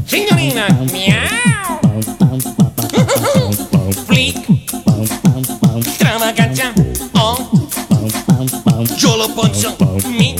Signorina, 0.04 0.66
miau! 0.90 1.51
Ponzo, 9.70 10.09
mi 10.09 10.35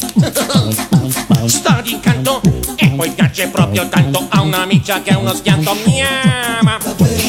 sta 1.47 1.81
di 1.81 1.93
incanto 1.93 2.41
e 2.75 2.89
poi 2.89 3.11
piace 3.11 3.47
proprio 3.49 3.89
tanto 3.89 4.27
a 4.29 4.41
un'amica 4.41 5.01
che 5.03 5.11
è 5.11 5.15
uno 5.15 5.33
schianto. 5.33 5.77
Miama, 5.87 6.79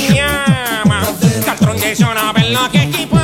miama, 0.10 1.02
d'altronde 1.46 1.96
sono 1.96 2.32
bello 2.34 2.68
che 2.72 2.90
ti 2.90 3.06
posso 3.06 3.23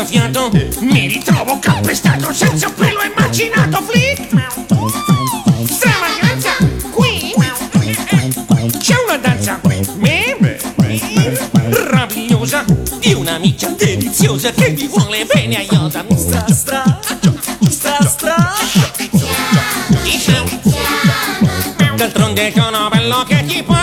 Mozzafiato, 0.00 0.50
mi 0.80 1.08
ritrovo 1.08 1.58
calpestato 1.58 2.32
senza 2.32 2.70
pelo 2.70 3.02
immaginato, 3.02 3.82
flick. 3.82 4.28
Stravaganza, 5.70 6.56
qui. 6.90 7.34
C'è 8.78 8.94
una 9.06 9.18
danza 9.18 9.60
me 9.96 10.38
meravigliosa 11.68 12.64
di 12.98 13.12
un'amica 13.12 13.68
deliziosa 13.76 14.50
che 14.52 14.70
mi 14.70 14.86
vuole 14.86 15.26
bene 15.26 15.56
aiuta 15.58 16.02
mi 16.08 16.16
stra 16.16 16.46
stra 16.48 16.98
stra. 17.68 18.08
Stra 18.08 18.54
d'altronde 21.96 22.52
sono 22.56 22.88
bello 22.88 23.22
che 23.24 23.44
ti 23.44 23.62
posso 23.62 23.79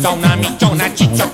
proprio 0.00 0.08
tanto 0.08 0.08
a 0.08 0.12
una 0.12 0.34
micciona 0.34 0.94
cicciottella 0.94 1.28
e 1.28 1.29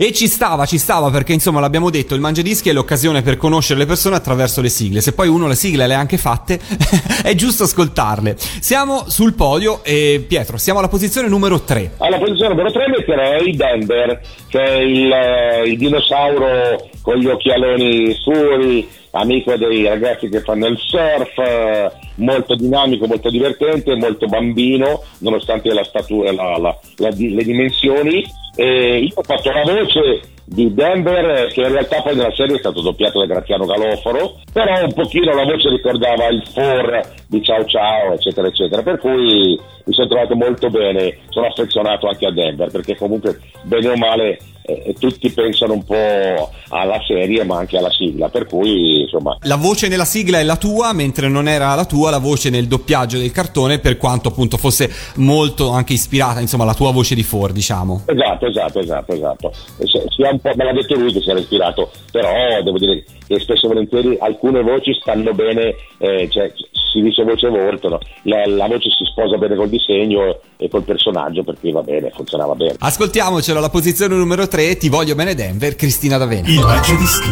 E 0.00 0.12
ci 0.12 0.28
stava, 0.28 0.64
ci 0.64 0.78
stava 0.78 1.10
perché 1.10 1.32
insomma 1.32 1.58
l'abbiamo 1.58 1.90
detto, 1.90 2.14
il 2.14 2.20
Mangiadischi 2.20 2.68
è 2.68 2.72
l'occasione 2.72 3.22
per 3.22 3.36
conoscere 3.36 3.80
le 3.80 3.86
persone 3.86 4.14
attraverso 4.14 4.60
le 4.60 4.68
sigle. 4.68 5.00
Se 5.00 5.12
poi 5.12 5.26
uno 5.26 5.48
le 5.48 5.56
sigle 5.56 5.88
le 5.88 5.94
ha 5.94 5.98
anche 5.98 6.18
fatte, 6.18 6.60
è 7.24 7.34
giusto 7.34 7.64
ascoltarle. 7.64 8.36
Siamo 8.38 9.06
sul 9.08 9.34
podio 9.34 9.82
e 9.82 10.24
Pietro, 10.24 10.56
siamo 10.56 10.78
alla 10.78 10.86
posizione 10.86 11.26
numero 11.26 11.62
3. 11.62 11.94
Alla 11.98 12.18
posizione 12.18 12.50
numero 12.50 12.70
3 12.70 12.88
metterei 12.90 13.56
Denver, 13.56 14.20
che 14.48 14.62
è 14.62 14.76
il, 14.76 15.10
eh, 15.10 15.62
il 15.66 15.76
dinosauro 15.76 16.88
con 17.02 17.16
gli 17.16 17.26
occhialoni 17.26 18.14
scuri, 18.22 18.88
amico 19.12 19.56
dei 19.56 19.84
ragazzi 19.84 20.28
che 20.28 20.40
fanno 20.40 20.66
il 20.66 20.78
surf, 20.78 21.92
molto 22.16 22.54
dinamico, 22.54 23.06
molto 23.06 23.30
divertente, 23.30 23.94
molto 23.96 24.26
bambino, 24.26 25.02
nonostante 25.18 25.72
la 25.72 25.84
statura, 25.84 26.32
la- 26.32 26.58
la- 26.58 26.78
la 26.96 27.08
le 27.10 27.44
dimensioni. 27.44 28.24
E 28.56 28.98
io 28.98 29.12
ho 29.14 29.22
fatto 29.22 29.50
la 29.50 29.62
voce 29.62 30.20
di 30.48 30.72
Denver, 30.72 31.48
che 31.52 31.60
in 31.60 31.72
realtà 31.72 32.00
poi 32.00 32.16
nella 32.16 32.32
serie 32.34 32.56
è 32.56 32.58
stato 32.58 32.80
doppiato 32.80 33.20
da 33.20 33.26
Graziano 33.26 33.66
Galoforo, 33.66 34.40
però 34.50 34.82
un 34.82 34.92
pochino 34.94 35.34
la 35.34 35.44
voce 35.44 35.68
ricordava 35.68 36.26
il 36.28 36.42
for 36.52 37.00
di 37.26 37.42
Ciao 37.42 37.64
Ciao, 37.66 38.14
eccetera, 38.14 38.48
eccetera. 38.48 38.82
Per 38.82 38.98
cui 38.98 39.60
mi 39.84 39.92
sono 39.92 40.08
trovato 40.08 40.34
molto 40.34 40.70
bene, 40.70 41.18
sono 41.28 41.46
affezionato 41.46 42.08
anche 42.08 42.26
a 42.26 42.32
Denver, 42.32 42.70
perché 42.70 42.96
comunque 42.96 43.38
bene 43.62 43.88
o 43.88 43.96
male 43.96 44.38
eh, 44.68 44.94
tutti 44.98 45.30
pensano 45.30 45.72
un 45.72 45.84
po' 45.84 46.50
alla 46.68 47.00
serie 47.06 47.42
ma 47.44 47.58
anche 47.58 47.78
alla 47.78 47.90
sigla, 47.90 48.28
per 48.28 48.44
cui 48.46 49.00
insomma 49.02 49.36
La 49.42 49.56
voce 49.56 49.88
nella 49.88 50.04
sigla 50.04 50.38
è 50.38 50.42
la 50.42 50.56
tua, 50.56 50.92
mentre 50.92 51.28
non 51.28 51.48
era 51.48 51.74
la 51.74 51.86
tua 51.86 52.10
la 52.10 52.18
voce 52.18 52.50
nel 52.50 52.66
doppiaggio 52.66 53.16
del 53.16 53.32
cartone, 53.32 53.78
per 53.78 53.96
quanto 53.96 54.28
appunto 54.28 54.58
fosse 54.58 54.90
molto 55.16 55.70
anche 55.70 55.94
ispirata, 55.94 56.40
insomma, 56.40 56.64
alla 56.64 56.74
tua 56.74 56.92
voce 56.92 57.14
di 57.14 57.22
For, 57.22 57.52
diciamo. 57.52 58.02
Esatto, 58.04 58.46
esatto, 58.46 58.78
esatto, 58.80 59.12
esatto. 59.12 59.52
E 59.78 59.86
se- 59.86 60.04
sia 60.08 60.28
un 60.38 60.40
po', 60.40 60.52
me 60.56 60.64
l'ha 60.64 60.72
detto 60.72 60.94
lui 60.94 61.12
che 61.12 61.20
si 61.20 61.30
era 61.30 61.40
ispirato, 61.40 61.90
però 62.10 62.62
devo 62.62 62.78
dire 62.78 63.04
che 63.26 63.38
spesso 63.40 63.66
e 63.66 63.68
volentieri 63.68 64.16
alcune 64.20 64.62
voci 64.62 64.94
stanno 64.94 65.34
bene, 65.34 65.74
eh, 65.98 66.28
cioè 66.30 66.52
si 66.92 67.02
dice 67.02 67.22
voce 67.24 67.48
volto, 67.48 67.88
no? 67.88 67.98
la, 68.22 68.46
la 68.46 68.66
voce 68.66 68.88
si 68.90 69.04
sposa 69.04 69.36
bene 69.36 69.56
col 69.56 69.68
disegno 69.68 70.38
e 70.56 70.68
col 70.68 70.84
personaggio, 70.84 71.42
per 71.42 71.56
cui 71.60 71.72
va 71.72 71.82
bene, 71.82 72.10
funzionava 72.10 72.54
bene. 72.54 72.76
Ascoltiamocelo 72.78 73.58
alla 73.58 73.70
posizione 73.70 74.14
numero 74.14 74.46
3, 74.48 74.76
Ti 74.76 74.88
voglio 74.88 75.14
bene 75.14 75.34
Denver, 75.34 75.74
Cristina 75.74 76.16
D'Avena. 76.16 76.48
Il 76.48 76.60
Mangiadischi. 76.60 77.30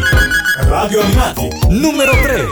Radio 0.67 1.01
Animati. 1.01 1.49
Numero 1.69 2.11
3. 2.11 2.47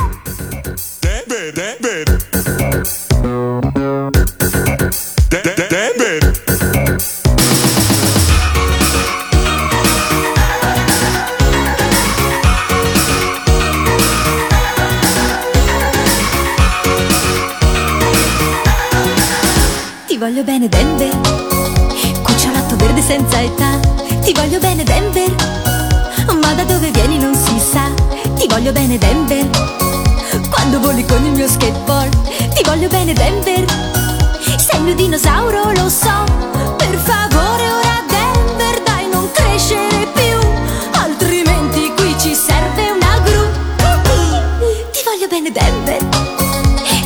Ti 5.65 6.44
voglio 20.36 20.52
bene 20.52 20.67
Denver, 20.67 21.17
cucciolato 22.21 22.76
verde 22.76 23.02
senza 23.02 23.41
età. 23.41 23.80
Ti 24.21 24.34
voglio 24.34 24.60
bene 24.60 24.84
Denver, 24.84 25.34
ma 26.41 26.54
da 26.54 26.65
dove 26.65 26.91
vieni 26.91 27.17
non 27.17 27.34
si 27.34 27.58
sa. 27.58 27.89
Ti 28.36 28.45
voglio 28.50 28.74
bene 28.74 28.98
Denver, 28.98 29.48
quando 30.50 30.82
voli 30.82 31.06
con 31.06 31.24
il 31.24 31.32
mio 31.32 31.48
skateboard. 31.48 32.54
Ti 32.54 32.63
voglio 32.65 32.89
bene 32.89 33.13
Denver, 33.13 33.63
sei 34.58 34.80
il 34.80 34.84
mio 34.84 34.95
dinosauro 34.95 35.71
lo 35.71 35.88
so. 35.88 36.26
Per 36.76 36.98
favore 36.98 37.69
ora 37.69 38.04
Denver 38.06 38.82
dai 38.84 39.08
non 39.10 39.32
crescere 39.32 40.06
più, 40.13 40.38
altrimenti 41.00 41.93
qui 41.95 42.13
ci 42.19 42.36
serve 42.36 42.89
una 42.89 43.19
gru. 43.24 43.48
Ti 44.91 45.00
voglio 45.06 45.28
bene 45.30 45.50
Denver, 45.50 46.06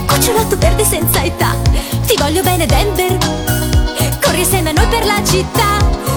cucciolato 0.08 0.58
verde 0.58 0.84
senza 0.84 1.22
età. 1.24 1.56
Ti 2.08 2.16
voglio 2.18 2.42
bene 2.42 2.66
Denver, 2.66 3.09
noi 5.32 6.09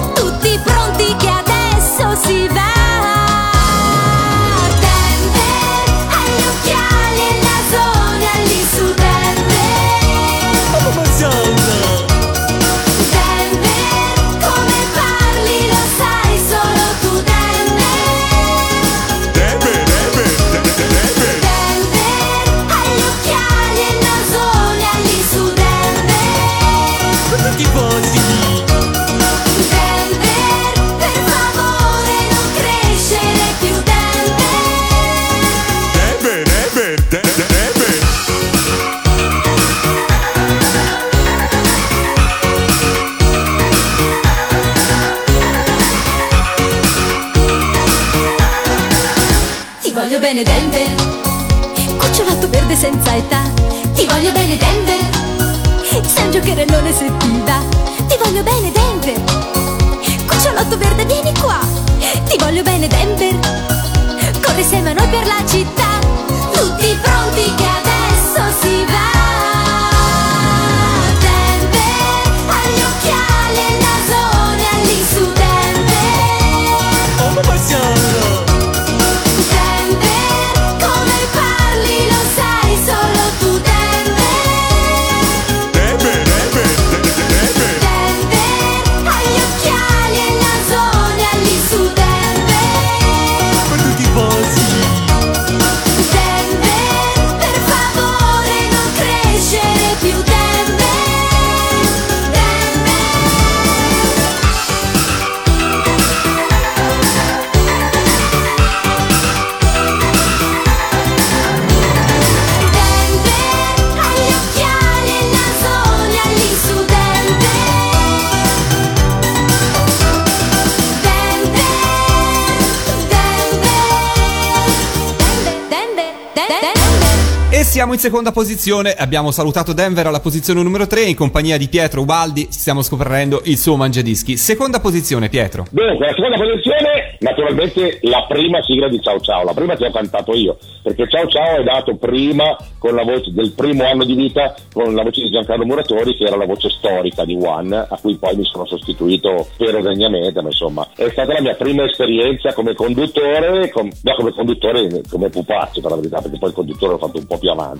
Siamo 127.83 127.97
in 127.97 128.01
seconda 128.01 128.31
posizione, 128.31 128.93
abbiamo 128.93 129.29
salutato 129.31 129.73
Denver 129.73 130.07
alla 130.07 130.21
posizione 130.21 130.63
numero 130.63 130.87
3 130.87 131.01
in 131.01 131.15
compagnia 131.17 131.57
di 131.57 131.67
Pietro 131.67 131.99
Ubaldi, 131.99 132.47
stiamo 132.49 132.81
scoprendo 132.81 133.41
il 133.43 133.57
suo 133.57 133.75
mangiadischi. 133.75 134.37
Seconda 134.37 134.79
posizione, 134.79 135.27
Pietro. 135.27 135.65
Dunque, 135.69 136.05
la 136.07 136.13
seconda 136.15 136.37
posizione, 136.37 137.17
naturalmente 137.19 137.99
la 138.03 138.25
prima 138.25 138.63
sigla 138.63 138.87
di 138.87 139.01
Ciao 139.01 139.19
Ciao, 139.19 139.43
la 139.43 139.53
prima 139.53 139.75
che 139.75 139.87
ho 139.87 139.91
cantato 139.91 140.33
io, 140.33 140.57
perché 140.81 141.09
Ciao 141.09 141.27
Ciao 141.27 141.57
è 141.57 141.63
dato 141.63 141.97
prima 141.97 142.55
con 142.77 142.95
la 142.95 143.03
voce 143.03 143.33
del 143.33 143.51
primo 143.51 143.83
anno 143.85 144.05
di 144.05 144.15
vita 144.15 144.55
con 144.71 144.95
la 144.95 145.03
voce 145.03 145.21
di 145.23 145.31
Giancarlo 145.31 145.65
Muratori, 145.65 146.15
che 146.15 146.23
era 146.23 146.37
la 146.37 146.45
voce 146.45 146.69
storica 146.69 147.25
di 147.25 147.37
One, 147.37 147.75
a 147.75 147.99
cui 148.01 148.15
poi 148.15 148.37
mi 148.37 148.45
sono 148.45 148.65
sostituito 148.65 149.45
spero 149.55 149.81
degnamente, 149.81 150.41
ma 150.41 150.47
insomma, 150.47 150.87
è 150.95 151.09
stata 151.09 151.33
la 151.33 151.41
mia 151.41 151.55
prima 151.55 151.83
esperienza 151.83 152.53
come 152.53 152.75
conduttore, 152.75 153.69
com- 153.71 153.91
no, 154.03 154.15
come 154.15 154.31
conduttore, 154.31 155.01
come 155.09 155.27
pupazzo 155.27 155.81
per 155.81 155.89
la 155.89 155.97
verità, 155.97 156.21
perché 156.21 156.37
poi 156.37 156.47
il 156.47 156.55
conduttore 156.55 156.93
l'ho 156.93 156.97
fatto 156.97 157.17
un 157.17 157.27
po' 157.27 157.37
più 157.37 157.49
avanti. 157.49 157.72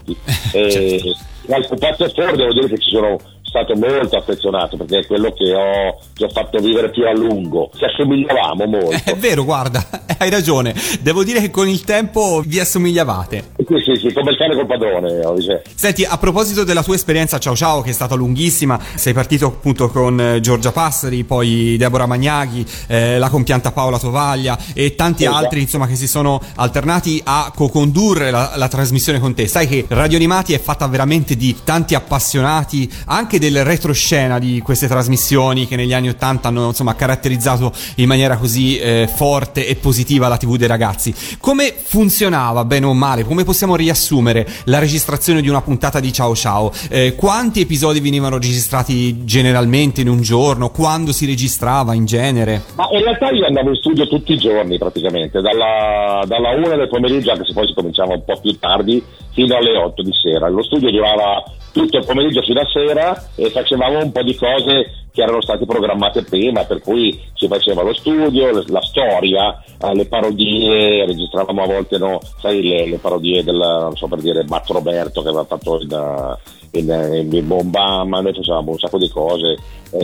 E 0.51 1.15
al 1.49 1.67
pupazzo 1.67 2.09
Ford 2.09 2.35
devo 2.35 2.53
dire 2.53 2.67
che 2.67 2.77
ci 2.77 2.89
sono 2.91 3.19
stato 3.53 3.75
molto 3.75 4.17
affezionato 4.17 4.77
perché 4.77 4.99
è 4.99 5.05
quello 5.05 5.31
che 5.31 5.53
ho, 5.53 5.99
che 6.13 6.25
ho 6.25 6.29
fatto 6.29 6.57
vivere 6.57 6.89
più 6.89 7.05
a 7.05 7.13
lungo. 7.13 7.69
Ci 7.77 7.85
assomigliavamo 7.85 8.65
molto. 8.65 9.11
È 9.11 9.15
vero, 9.15 9.43
guarda, 9.43 9.85
hai 10.17 10.31
ragione. 10.31 10.73
Devo 11.01 11.23
dire 11.23 11.39
che 11.39 11.51
con 11.51 11.69
il 11.69 11.83
tempo 11.83 12.41
vi 12.43 12.59
assomigliavate. 12.59 13.51
Sì, 13.57 13.75
sì, 13.85 14.07
sì, 14.07 14.13
come 14.13 14.31
il 14.31 14.37
cane 14.37 14.55
col 14.55 14.65
padrone. 14.65 15.21
dice. 15.35 15.61
Senti, 15.75 16.03
a 16.03 16.17
proposito 16.17 16.63
della 16.63 16.81
tua 16.81 16.95
esperienza 16.95 17.37
Ciao 17.37 17.55
Ciao, 17.55 17.81
che 17.81 17.91
è 17.91 17.93
stata 17.93 18.15
lunghissima, 18.15 18.79
sei 18.95 19.13
partito 19.13 19.45
appunto 19.45 19.89
con 19.89 20.19
eh, 20.19 20.39
Giorgia 20.39 20.71
Passeri, 20.71 21.23
poi 21.23 21.75
Deborah 21.77 22.07
Magnaghi, 22.07 22.65
eh, 22.87 23.19
la 23.19 23.29
compianta 23.29 23.71
Paola 23.71 23.99
Tovaglia 23.99 24.57
e 24.73 24.95
tanti 24.95 25.23
Esatto. 25.23 25.37
altri, 25.37 25.61
insomma, 25.61 25.85
che 25.85 25.95
si 25.95 26.07
sono 26.07 26.41
alternati 26.55 27.21
a 27.23 27.51
co-condurre 27.53 28.31
la, 28.31 28.53
la 28.55 28.67
trasmissione 28.67 29.19
con 29.19 29.35
te. 29.35 29.47
Sai 29.47 29.67
che 29.67 29.85
Radio 29.89 30.17
Animati 30.17 30.53
è 30.53 30.59
fatta 30.59 30.87
veramente 30.87 31.35
di 31.35 31.55
tanti 31.63 31.93
appassionati, 31.93 32.91
anche 33.05 33.41
del 33.43 33.65
retroscena 33.65 34.39
di 34.39 34.61
queste 34.61 34.87
trasmissioni 34.87 35.67
che 35.67 35.75
negli 35.75 35.93
anni 35.93 36.07
80 36.07 36.47
hanno 36.47 36.67
insomma 36.67 36.95
caratterizzato 36.95 37.73
in 37.95 38.07
maniera 38.07 38.37
così 38.37 38.77
eh, 38.77 39.09
forte 39.13 39.67
e 39.67 39.75
positiva 39.75 40.29
la 40.29 40.37
TV 40.37 40.55
dei 40.55 40.69
ragazzi. 40.69 41.13
Come 41.41 41.73
funzionava, 41.75 42.63
bene 42.63 42.85
o 42.85 42.93
male? 42.93 43.25
Come 43.25 43.43
possiamo 43.43 43.75
riassumere 43.75 44.47
la 44.65 44.79
registrazione 44.79 45.41
di 45.41 45.49
una 45.49 45.61
puntata 45.61 45.99
di 45.99 46.13
Ciao 46.13 46.33
Ciao? 46.35 46.71
Eh, 46.89 47.15
quanti 47.15 47.59
episodi 47.59 47.99
venivano 47.99 48.37
registrati 48.37 49.25
generalmente 49.25 49.99
in 49.99 50.07
un 50.07 50.21
giorno? 50.21 50.69
Quando 50.69 51.11
si 51.11 51.25
registrava 51.25 51.93
in 51.93 52.05
genere? 52.05 52.63
Ma 52.75 52.87
in 52.93 53.03
realtà 53.03 53.29
io 53.31 53.45
andavo 53.45 53.71
in 53.71 53.75
studio 53.75 54.07
tutti 54.07 54.31
i 54.31 54.37
giorni 54.37 54.77
praticamente, 54.77 55.41
dalla, 55.41 56.23
dalla 56.25 56.51
1 56.51 56.77
del 56.77 56.87
pomeriggio, 56.87 57.31
anche 57.31 57.43
se 57.43 57.51
poi 57.51 57.67
si 57.67 57.73
cominciava 57.73 58.13
un 58.13 58.23
po' 58.23 58.39
più 58.39 58.57
tardi, 58.57 59.03
fino 59.33 59.57
alle 59.57 59.75
8 59.75 60.01
di 60.01 60.13
sera. 60.13 60.47
Lo 60.47 60.63
studio 60.63 60.89
durava 60.89 61.43
tutto 61.73 61.97
il 61.97 62.05
pomeriggio 62.05 62.41
fino 62.41 62.61
a 62.61 62.67
sera 62.67 63.29
e 63.35 63.49
facevamo 63.49 63.97
un 63.97 64.11
po' 64.11 64.23
di 64.23 64.35
cose 64.35 65.02
che 65.13 65.21
erano 65.21 65.41
state 65.41 65.65
programmate 65.65 66.23
prima, 66.23 66.63
per 66.63 66.81
cui 66.81 67.21
si 67.35 67.47
faceva 67.47 67.83
lo 67.83 67.93
studio, 67.93 68.49
la 68.65 68.81
storia, 68.81 69.63
eh, 69.79 69.93
le 69.93 70.05
parodie, 70.07 71.05
registravamo 71.05 71.61
a 71.61 71.67
volte 71.67 71.99
no, 71.99 72.19
sai, 72.41 72.63
le, 72.63 72.87
le 72.87 72.97
parodie 72.97 73.43
del, 73.43 73.55
non 73.55 73.95
so 73.95 74.07
per 74.07 74.19
dire, 74.19 74.43
Matt 74.47 74.69
Roberto 74.69 75.21
che 75.21 75.27
aveva 75.27 75.45
fatto 75.45 75.79
in, 75.81 76.29
in, 76.71 77.29
in 77.31 77.47
Bombama, 77.47 78.21
noi 78.21 78.33
facevamo 78.33 78.71
un 78.71 78.79
sacco 78.79 78.97
di 78.97 79.09
cose, 79.09 79.57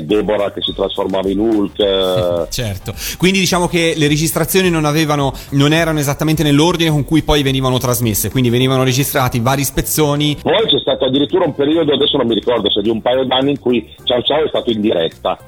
Deborah 0.03 0.51
che 0.51 0.61
si 0.61 0.73
trasformava 0.73 1.29
in 1.29 1.39
Hulk. 1.39 2.47
Certo, 2.59 2.93
quindi 3.17 3.39
diciamo 3.39 3.67
che 3.67 3.93
le 3.95 4.07
registrazioni 4.07 4.69
non 4.69 4.85
avevano, 4.85 5.33
non 5.51 5.73
erano 5.73 5.99
esattamente 5.99 6.43
nell'ordine 6.43 6.89
con 6.89 7.05
cui 7.05 7.23
poi 7.23 7.41
venivano 7.41 7.77
trasmesse, 7.77 8.29
quindi 8.29 8.49
venivano 8.49 8.83
registrati 8.83 9.39
vari 9.39 9.63
spezzoni. 9.63 10.37
Poi 10.41 10.67
c'è 10.67 10.79
stato 10.79 11.05
addirittura 11.05 11.45
un 11.45 11.55
periodo, 11.55 11.93
adesso 11.93 12.17
non 12.17 12.27
mi 12.27 12.33
ricordo 12.33 12.69
se 12.69 12.81
di 12.81 12.89
un 12.89 13.01
paio 13.01 13.25
d'anni, 13.25 13.51
in 13.51 13.59
cui 13.59 13.87
Ciao 14.03 14.21
Ciao 14.21 14.43
è 14.43 14.47
stato 14.47 14.69
in 14.71 14.81
diretta, 14.81 14.98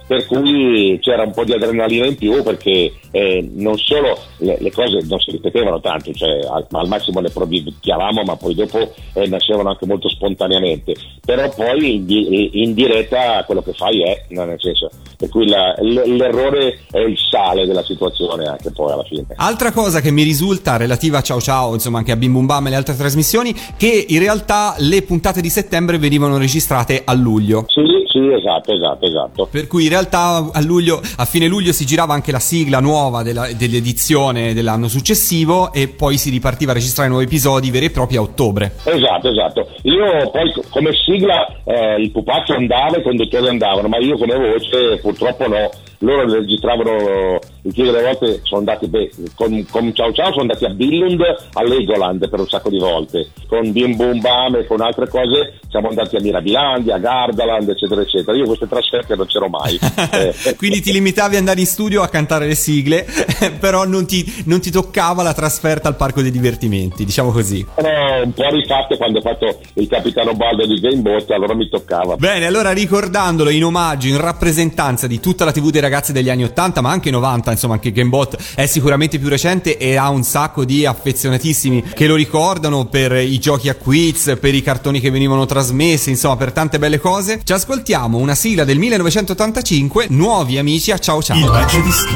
per 0.08 0.26
cui 0.26 0.98
c'era 1.02 1.24
un 1.24 1.32
po' 1.32 1.44
di 1.44 1.54
adrenalina 1.54 2.06
in 2.06 2.16
più 2.16 2.42
perché 2.44 2.94
eh, 3.12 3.50
non 3.56 3.78
solo 3.78 4.18
le, 4.38 4.58
le 4.60 4.72
cose 4.72 5.00
non 5.08 5.20
si 5.20 5.32
ripetevano 5.32 5.80
tanto, 5.82 6.14
cioè 6.14 6.40
al, 6.50 6.66
al 6.72 6.88
massimo 6.88 7.20
le 7.20 7.30
proviamo, 7.30 8.24
ma 8.24 8.36
poi 8.36 8.56
dopo 8.56 8.94
eh, 9.14 9.28
nascevano 9.28 9.70
anche 9.70 9.86
molto 9.86 10.10
spontaneamente, 10.10 10.96
però 11.26 11.50
poi 11.54 11.96
in, 11.96 12.06
di- 12.06 12.62
in 12.64 12.74
diretta 12.74 13.44
quello 13.46 13.62
che 13.62 13.74
fai 13.74 14.02
è, 14.04 14.26
nel 14.30 14.56
senso, 14.60 14.90
per 15.18 15.30
cui 15.30 15.48
la- 15.48 15.76
l'errore 15.82 16.80
è 16.92 17.00
il 17.00 17.18
sale 17.18 17.66
della 17.66 17.84
situazione 17.84 18.46
anche 18.46 18.72
poi 18.72 18.92
alla 18.92 19.04
fine. 19.04 19.26
Altra 19.36 19.72
cosa 19.72 20.00
che 20.02 20.12
mi 20.12 20.24
risulta 20.24 20.78
relativa 20.78 21.18
a 21.20 21.22
Ciao 21.22 21.40
Ciao, 21.42 21.74
insomma 21.74 21.98
anche 21.98 22.12
a 22.12 22.16
Bim 22.16 22.32
Bum 22.34 22.46
Bam 22.46 22.68
e 22.68 22.70
le 22.70 22.76
altre 22.76 22.96
trasmissioni, 22.96 23.54
che 23.78 24.06
in 24.08 24.20
realtà 24.20 24.76
le 24.78 25.02
puntate 25.04 25.42
di 25.42 25.50
settembre 25.50 25.98
venivano 25.98 26.38
registrate 26.38 27.02
a 27.04 27.14
luglio. 27.14 27.66
Sì, 27.68 27.82
sì, 28.08 28.32
esatto, 28.32 28.74
esatto, 28.74 29.06
esatto. 29.06 29.41
Per 29.50 29.68
cui 29.68 29.84
in 29.84 29.90
realtà 29.90 30.50
a 30.52 30.62
luglio, 30.62 31.02
a 31.18 31.26
fine 31.26 31.48
luglio 31.48 31.72
si 31.72 31.86
girava 31.86 32.14
anche 32.14 32.32
la 32.32 32.40
sigla 32.40 32.80
nuova 32.80 33.24
della- 33.24 33.50
dell'edizione 33.54 34.54
dell'anno 34.54 34.88
successivo 34.88 35.72
e 35.74 35.88
poi 35.88 36.18
si 36.18 36.30
ripartiva 36.30 36.72
a 36.72 36.76
registrare 36.76 37.10
nuovi 37.10 37.26
episodi 37.26 37.72
veri 37.72 37.86
e 37.86 37.90
propri 37.92 38.18
a 38.18 38.22
ottobre. 38.22 38.76
Esatto, 38.84 39.30
esatto. 39.30 39.68
Io 39.84 40.30
poi 40.32 40.52
co- 40.54 40.64
come 40.70 40.92
sigla 41.06 41.48
eh, 41.64 41.96
il 42.02 42.12
pupazzo 42.12 42.54
andava 42.54 42.98
e 42.98 43.00
i 43.00 43.04
conduttori 43.04 43.48
andavano, 43.48 43.88
ma 43.88 43.98
io 43.98 44.18
come 44.18 44.36
voce 44.36 45.00
purtroppo 45.02 45.48
no. 45.48 45.70
Loro 46.02 46.32
registravano, 46.32 47.40
il 47.62 47.74
più 47.74 47.86
delle 47.86 48.02
volte 48.02 48.40
sono 48.44 48.60
andati, 48.60 48.88
beh, 48.88 49.12
con, 49.36 49.66
con 49.70 49.94
Ciao 49.94 50.12
Ciao 50.14 50.30
sono 50.32 50.42
andati 50.42 50.66
a 50.66 50.70
Billund, 50.70 51.22
a 51.22 51.64
Legoland 51.64 52.28
per 52.28 52.40
un 52.40 52.48
sacco 52.48 52.70
di 52.70 52.80
volte, 52.80 53.30
con 53.48 53.72
Bim 53.72 53.96
Bum 53.96 54.20
Bam 54.20 54.56
e 54.56 54.66
con 54.66 54.82
altre 54.82 55.08
cose 55.08 55.60
siamo 55.70 55.90
andati 55.90 56.16
a 56.16 56.22
Mirabilandia, 56.22 56.96
a 56.96 56.98
Gardaland, 56.98 57.70
eccetera, 57.70 58.02
eccetera. 58.02 58.36
Io 58.36 58.46
queste 58.46 58.68
trasferte 58.68 59.16
non 59.16 59.28
c'ero 59.28 59.48
mai. 59.48 59.80
Eh, 60.12 60.56
Quindi 60.58 60.82
ti 60.82 60.92
limitavi 60.92 61.36
ad 61.36 61.40
andare 61.40 61.60
in 61.62 61.66
studio 61.66 62.02
a 62.02 62.08
cantare 62.08 62.46
le 62.46 62.56
sigle, 62.56 63.06
però 63.60 63.86
non 63.86 64.06
ti, 64.06 64.44
non 64.46 64.60
ti 64.60 64.70
toccava 64.72 65.24
la 65.24 65.34
trasferta 65.34 65.88
al 65.88 65.96
parco 65.96 66.22
dei 66.22 66.32
divertimenti, 66.32 67.06
diciamo 67.06 67.32
così. 67.32 67.66
Ero 67.76 68.24
un 68.26 68.34
po' 68.34 68.50
rifatte 68.50 68.98
quando 68.98 69.20
ho 69.20 69.22
fatto 69.22 69.60
il 69.76 69.88
capitano 69.88 70.34
Baldo 70.34 70.66
di 70.66 70.80
Gamebot, 70.80 71.30
allora 71.32 71.54
mi 71.54 71.70
toccava. 71.70 72.18
Bene, 72.18 72.46
allora 72.46 72.72
ricordandolo 72.72 73.50
in 73.50 73.64
omaggio, 73.64 74.08
in 74.08 74.20
rappresentanza 74.20 75.08
di 75.08 75.20
tutta 75.20 75.46
la 75.46 75.52
TV 75.52 75.70
dei 75.70 75.82
ragazzi 75.82 75.91
degli 76.12 76.30
anni 76.30 76.44
80, 76.44 76.82
ma 76.82 76.90
anche 76.90 77.12
90, 77.12 77.52
insomma 77.52 77.74
anche 77.74 77.92
Gamebot 77.92 78.38
è 78.56 78.66
sicuramente 78.66 79.20
più 79.20 79.28
recente 79.28 79.78
e 79.78 79.96
ha 79.96 80.10
un 80.10 80.24
sacco 80.24 80.64
di 80.64 80.86
affezionatissimi 80.86 81.84
che 81.94 82.08
lo 82.08 82.16
ricordano 82.16 82.86
per 82.86 83.12
i 83.14 83.38
giochi 83.40 83.70
a 83.70 83.76
quiz, 83.76 84.38
per 84.40 84.56
i 84.56 84.62
cartoni 84.62 85.00
che 85.00 85.12
venivano 85.12 85.46
trasmessi, 85.46 86.10
insomma 86.10 86.38
per 86.38 86.52
tante 86.52 86.80
belle 86.80 87.00
cose. 87.00 87.42
Ci 87.44 87.54
ascoltiamo 87.54 88.18
una 88.18 88.36
sigla 88.36 88.64
del 88.64 88.78
1985, 88.78 90.08
Nuovi 90.10 90.58
amici 90.58 90.92
a 90.92 90.98
Ciao 90.98 91.22
Ciao. 91.22 91.38
Il 91.38 91.52
Mangiadischi. 91.52 92.16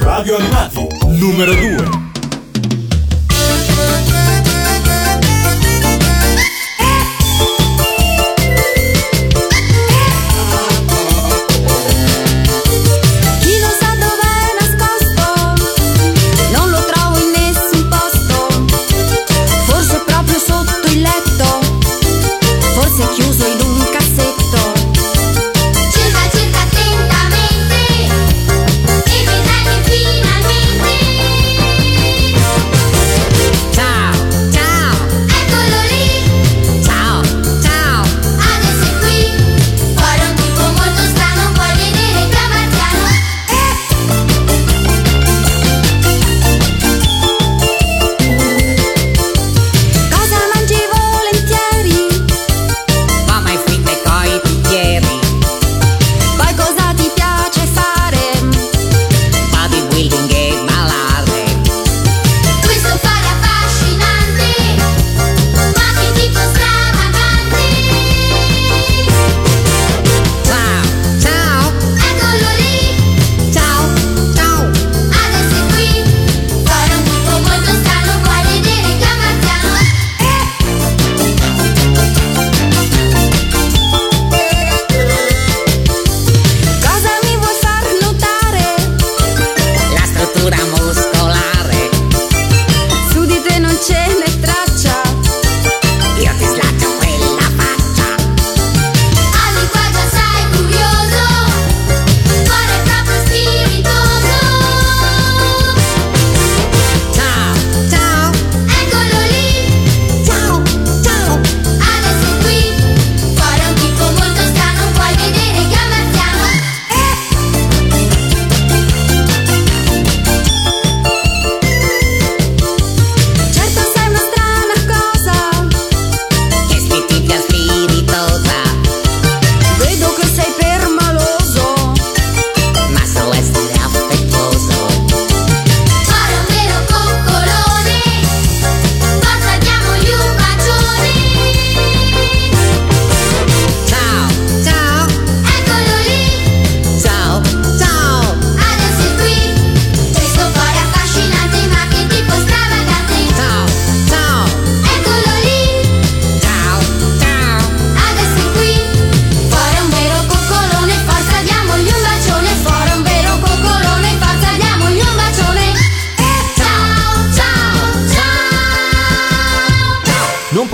Radio 0.00 0.36
Animati. 0.36 0.86
Numero 1.18 1.52
2. 1.52 2.09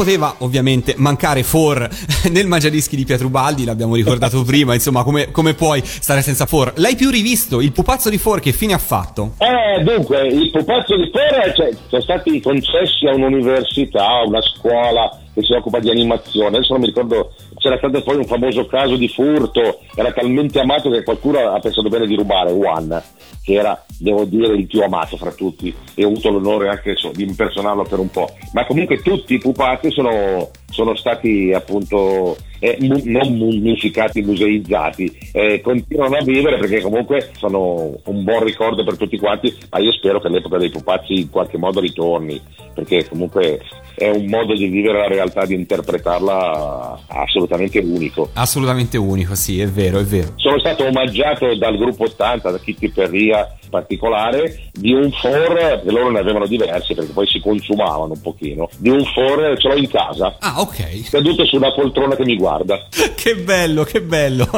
Poteva 0.06 0.36
ovviamente 0.38 0.94
mancare 0.98 1.42
For 1.42 1.88
nel 2.30 2.46
Mangiadischi 2.46 2.94
di 2.94 3.04
Pietrobaldi, 3.04 3.64
l'abbiamo 3.64 3.96
ricordato 3.96 4.40
prima, 4.46 4.72
insomma 4.72 5.02
come, 5.02 5.32
come 5.32 5.54
puoi 5.54 5.82
stare 5.84 6.22
senza 6.22 6.46
For? 6.46 6.74
L'hai 6.76 6.94
più 6.94 7.10
rivisto, 7.10 7.60
il 7.60 7.72
pupazzo 7.72 8.08
di 8.08 8.16
For 8.16 8.38
che 8.38 8.52
fine 8.52 8.72
ha 8.72 8.78
fatto? 8.78 9.32
Eh, 9.38 9.82
dunque, 9.82 10.28
il 10.28 10.48
pupazzo 10.52 10.96
di 10.96 11.10
Torre 11.10 11.52
cioè, 11.56 11.70
sono 11.88 12.02
stati 12.02 12.40
concessi 12.40 13.06
a 13.06 13.14
un'università, 13.14 14.06
a 14.06 14.26
una 14.26 14.40
scuola 14.42 15.10
che 15.36 15.42
si 15.42 15.52
occupa 15.52 15.80
di 15.80 15.90
animazione. 15.90 16.56
Adesso 16.56 16.72
non 16.72 16.80
mi 16.80 16.86
ricordo, 16.86 17.34
c'era 17.58 17.76
stato 17.76 18.02
poi 18.02 18.16
un 18.16 18.24
famoso 18.24 18.64
caso 18.64 18.96
di 18.96 19.06
furto, 19.06 19.80
era 19.94 20.10
talmente 20.10 20.58
amato 20.58 20.88
che 20.88 21.02
qualcuno 21.02 21.38
ha 21.40 21.58
pensato 21.58 21.90
bene 21.90 22.06
di 22.06 22.16
rubare 22.16 22.50
One, 22.50 23.02
che 23.42 23.52
era, 23.52 23.84
devo 23.98 24.24
dire, 24.24 24.54
il 24.54 24.66
più 24.66 24.80
amato 24.82 25.18
fra 25.18 25.30
tutti 25.32 25.74
e 25.94 26.04
ho 26.04 26.08
avuto 26.08 26.30
l'onore 26.30 26.70
anche 26.70 26.94
di 27.12 27.24
impersonarlo 27.24 27.82
per 27.82 27.98
un 27.98 28.08
po'. 28.10 28.30
Ma 28.54 28.64
comunque 28.64 29.02
tutti 29.02 29.34
i 29.34 29.38
pupazzi 29.38 29.90
sono, 29.90 30.48
sono 30.70 30.96
stati 30.96 31.52
appunto 31.52 32.34
eh, 32.58 32.76
mu- 32.80 33.02
non 33.04 33.36
mummificati, 33.36 34.22
museizzati, 34.22 35.18
eh, 35.32 35.60
continuano 35.60 36.16
a 36.16 36.24
vivere 36.24 36.58
perché 36.58 36.80
comunque 36.80 37.30
sono 37.36 37.94
un 38.04 38.24
buon 38.24 38.44
ricordo 38.44 38.84
per 38.84 38.96
tutti 38.96 39.18
quanti, 39.18 39.54
ma 39.70 39.78
io 39.78 39.92
spero 39.92 40.20
che 40.20 40.28
l'epoca 40.28 40.58
dei 40.58 40.70
pupazzi 40.70 41.20
in 41.20 41.30
qualche 41.30 41.58
modo 41.58 41.80
ritorni, 41.80 42.40
perché 42.74 43.08
comunque 43.08 43.60
è 43.96 44.10
un 44.10 44.26
modo 44.26 44.54
di 44.54 44.66
vivere 44.66 44.98
la 44.98 45.08
realtà, 45.08 45.46
di 45.46 45.54
interpretarla 45.54 47.00
assolutamente 47.08 47.78
unico. 47.78 48.28
Assolutamente 48.34 48.98
unico, 48.98 49.34
sì, 49.34 49.60
è 49.60 49.68
vero, 49.68 49.98
è 49.98 50.04
vero. 50.04 50.32
Sono 50.36 50.58
stato 50.58 50.84
omaggiato 50.84 51.54
dal 51.56 51.76
gruppo 51.78 52.04
80, 52.04 52.50
da 52.50 52.58
Kitty 52.58 52.90
Perria 52.90 53.56
in 53.62 53.70
particolare, 53.70 54.68
di 54.72 54.92
un 54.92 55.10
for, 55.10 55.80
che 55.82 55.90
loro 55.90 56.10
ne 56.10 56.18
avevano 56.18 56.46
diversi 56.46 56.94
perché 56.94 57.12
poi 57.12 57.26
si 57.26 57.40
consumavano 57.40 58.12
un 58.12 58.20
pochino, 58.20 58.68
di 58.78 58.90
un 58.90 59.02
for, 59.04 59.56
ce 59.58 59.68
l'ho 59.68 59.76
in 59.76 59.88
casa. 59.88 60.36
Ah, 60.40 60.60
ok. 60.60 61.08
Seduto 61.08 61.46
su 61.46 61.56
una 61.56 61.72
poltrona 61.72 62.14
che 62.16 62.24
mi 62.24 62.36
guarda. 62.36 62.45
Che 63.26 63.34
bello, 63.34 63.82
che 63.82 64.00
bello. 64.02 64.48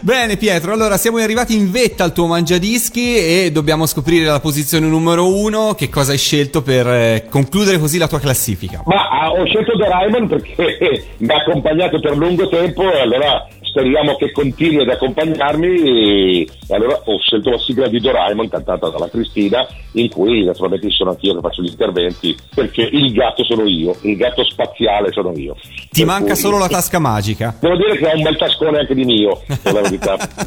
Bene 0.00 0.38
Pietro, 0.38 0.72
allora 0.72 0.96
siamo 0.96 1.18
arrivati 1.18 1.54
in 1.54 1.70
vetta 1.70 2.04
al 2.04 2.14
tuo 2.14 2.26
mangiadischi 2.26 3.16
e 3.16 3.50
dobbiamo 3.52 3.84
scoprire 3.84 4.24
la 4.24 4.40
posizione 4.40 4.86
numero 4.86 5.28
uno. 5.28 5.74
Che 5.74 5.90
cosa 5.90 6.12
hai 6.12 6.18
scelto 6.18 6.62
per 6.62 6.86
eh, 6.86 7.26
concludere 7.28 7.78
così 7.78 7.98
la 7.98 8.08
tua 8.08 8.20
classifica? 8.20 8.82
Ma 8.86 9.08
ah, 9.10 9.30
ho 9.30 9.44
scelto 9.44 9.76
Doraemon 9.76 10.28
perché 10.28 11.04
mi 11.18 11.28
ha 11.28 11.36
accompagnato 11.36 12.00
per 12.00 12.16
lungo 12.16 12.48
tempo 12.48 12.90
e 12.90 13.00
allora 13.00 13.46
speriamo 13.74 14.14
che 14.14 14.30
continui 14.30 14.82
ad 14.82 14.88
accompagnarmi 14.88 16.46
e 16.46 16.48
allora 16.68 17.00
ho 17.04 17.18
scelto 17.18 17.50
la 17.50 17.58
sigla 17.58 17.88
di 17.88 17.98
Doraemon 17.98 18.48
cantata 18.48 18.88
dalla 18.88 19.10
Cristina 19.10 19.66
in 19.92 20.08
cui 20.10 20.44
naturalmente 20.44 20.88
sono 20.90 21.10
anch'io 21.10 21.34
che 21.34 21.40
faccio 21.40 21.62
gli 21.62 21.70
interventi 21.70 22.36
perché 22.54 22.82
il 22.82 23.12
gatto 23.12 23.42
sono 23.44 23.64
io, 23.64 23.96
il 24.02 24.16
gatto 24.16 24.44
spaziale 24.44 25.10
sono 25.10 25.32
io. 25.34 25.56
Ti 25.90 26.00
Per 26.02 26.06
manca 26.06 26.32
cui- 26.32 26.40
solo 26.40 26.58
la 26.58 26.68
tasca 26.68 27.00
magica. 27.00 27.56
Devo 27.58 27.76
dire 27.76 27.96
che 27.96 28.06
ho 28.06 28.14
un 28.14 28.22
bel 28.22 28.36
tascone 28.36 28.78
anche 28.78 28.94
di 28.94 29.04
mio, 29.04 29.42
la 29.62 29.80
verità. 29.80 30.14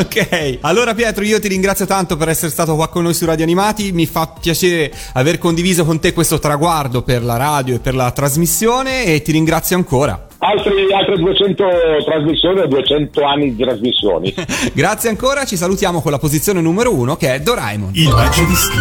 ok, 0.00 0.58
allora 0.62 0.94
Pietro 0.94 1.24
io 1.24 1.38
ti 1.38 1.48
ringrazio 1.48 1.84
tanto 1.84 2.16
per 2.16 2.30
essere 2.30 2.50
stato 2.50 2.74
qua 2.74 2.88
con 2.88 3.02
noi 3.02 3.12
su 3.12 3.26
Radio 3.26 3.44
Animati, 3.44 3.92
mi 3.92 4.06
fa 4.06 4.32
piacere 4.40 4.90
aver 5.12 5.36
condiviso 5.36 5.84
con 5.84 6.00
te 6.00 6.14
questo 6.14 6.38
traguardo 6.38 7.02
per 7.02 7.22
la 7.22 7.36
radio 7.36 7.74
e 7.74 7.80
per 7.80 7.94
la 7.94 8.10
trasmissione 8.12 9.04
e 9.04 9.20
ti 9.20 9.32
ringrazio 9.32 9.76
ancora. 9.76 10.25
Altri- 10.38 10.92
altre 10.92 11.16
200 11.16 11.64
trasmissioni 12.04 12.60
e 12.60 12.68
200 12.68 13.24
anni 13.24 13.54
di 13.54 13.62
trasmissioni. 13.62 14.34
Grazie 14.74 15.08
ancora, 15.08 15.44
ci 15.44 15.56
salutiamo 15.56 16.02
con 16.02 16.10
la 16.10 16.18
posizione 16.18 16.60
numero 16.60 16.94
uno 16.94 17.16
che 17.16 17.34
è 17.34 17.40
Doraemon. 17.40 17.90
Il 17.94 18.08
Mangiadischi. 18.10 18.76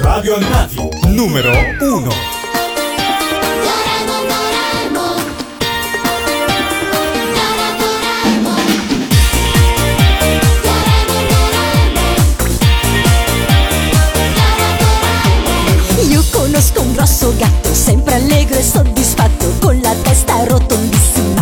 Radio 0.00 0.36
Animati. 0.36 0.88
Numero 1.08 1.50
1. 1.80 2.40
Io 16.08 16.22
conosco 16.30 16.80
un 16.80 16.92
grosso 16.92 17.34
gatto, 17.36 17.72
sempre 17.72 18.14
allegro 18.14 18.56
e 18.58 18.62
soddisfatto, 18.62 19.46
con 19.60 19.78
la 19.80 19.94
testa 20.02 20.11
rotondissimas 20.48 21.41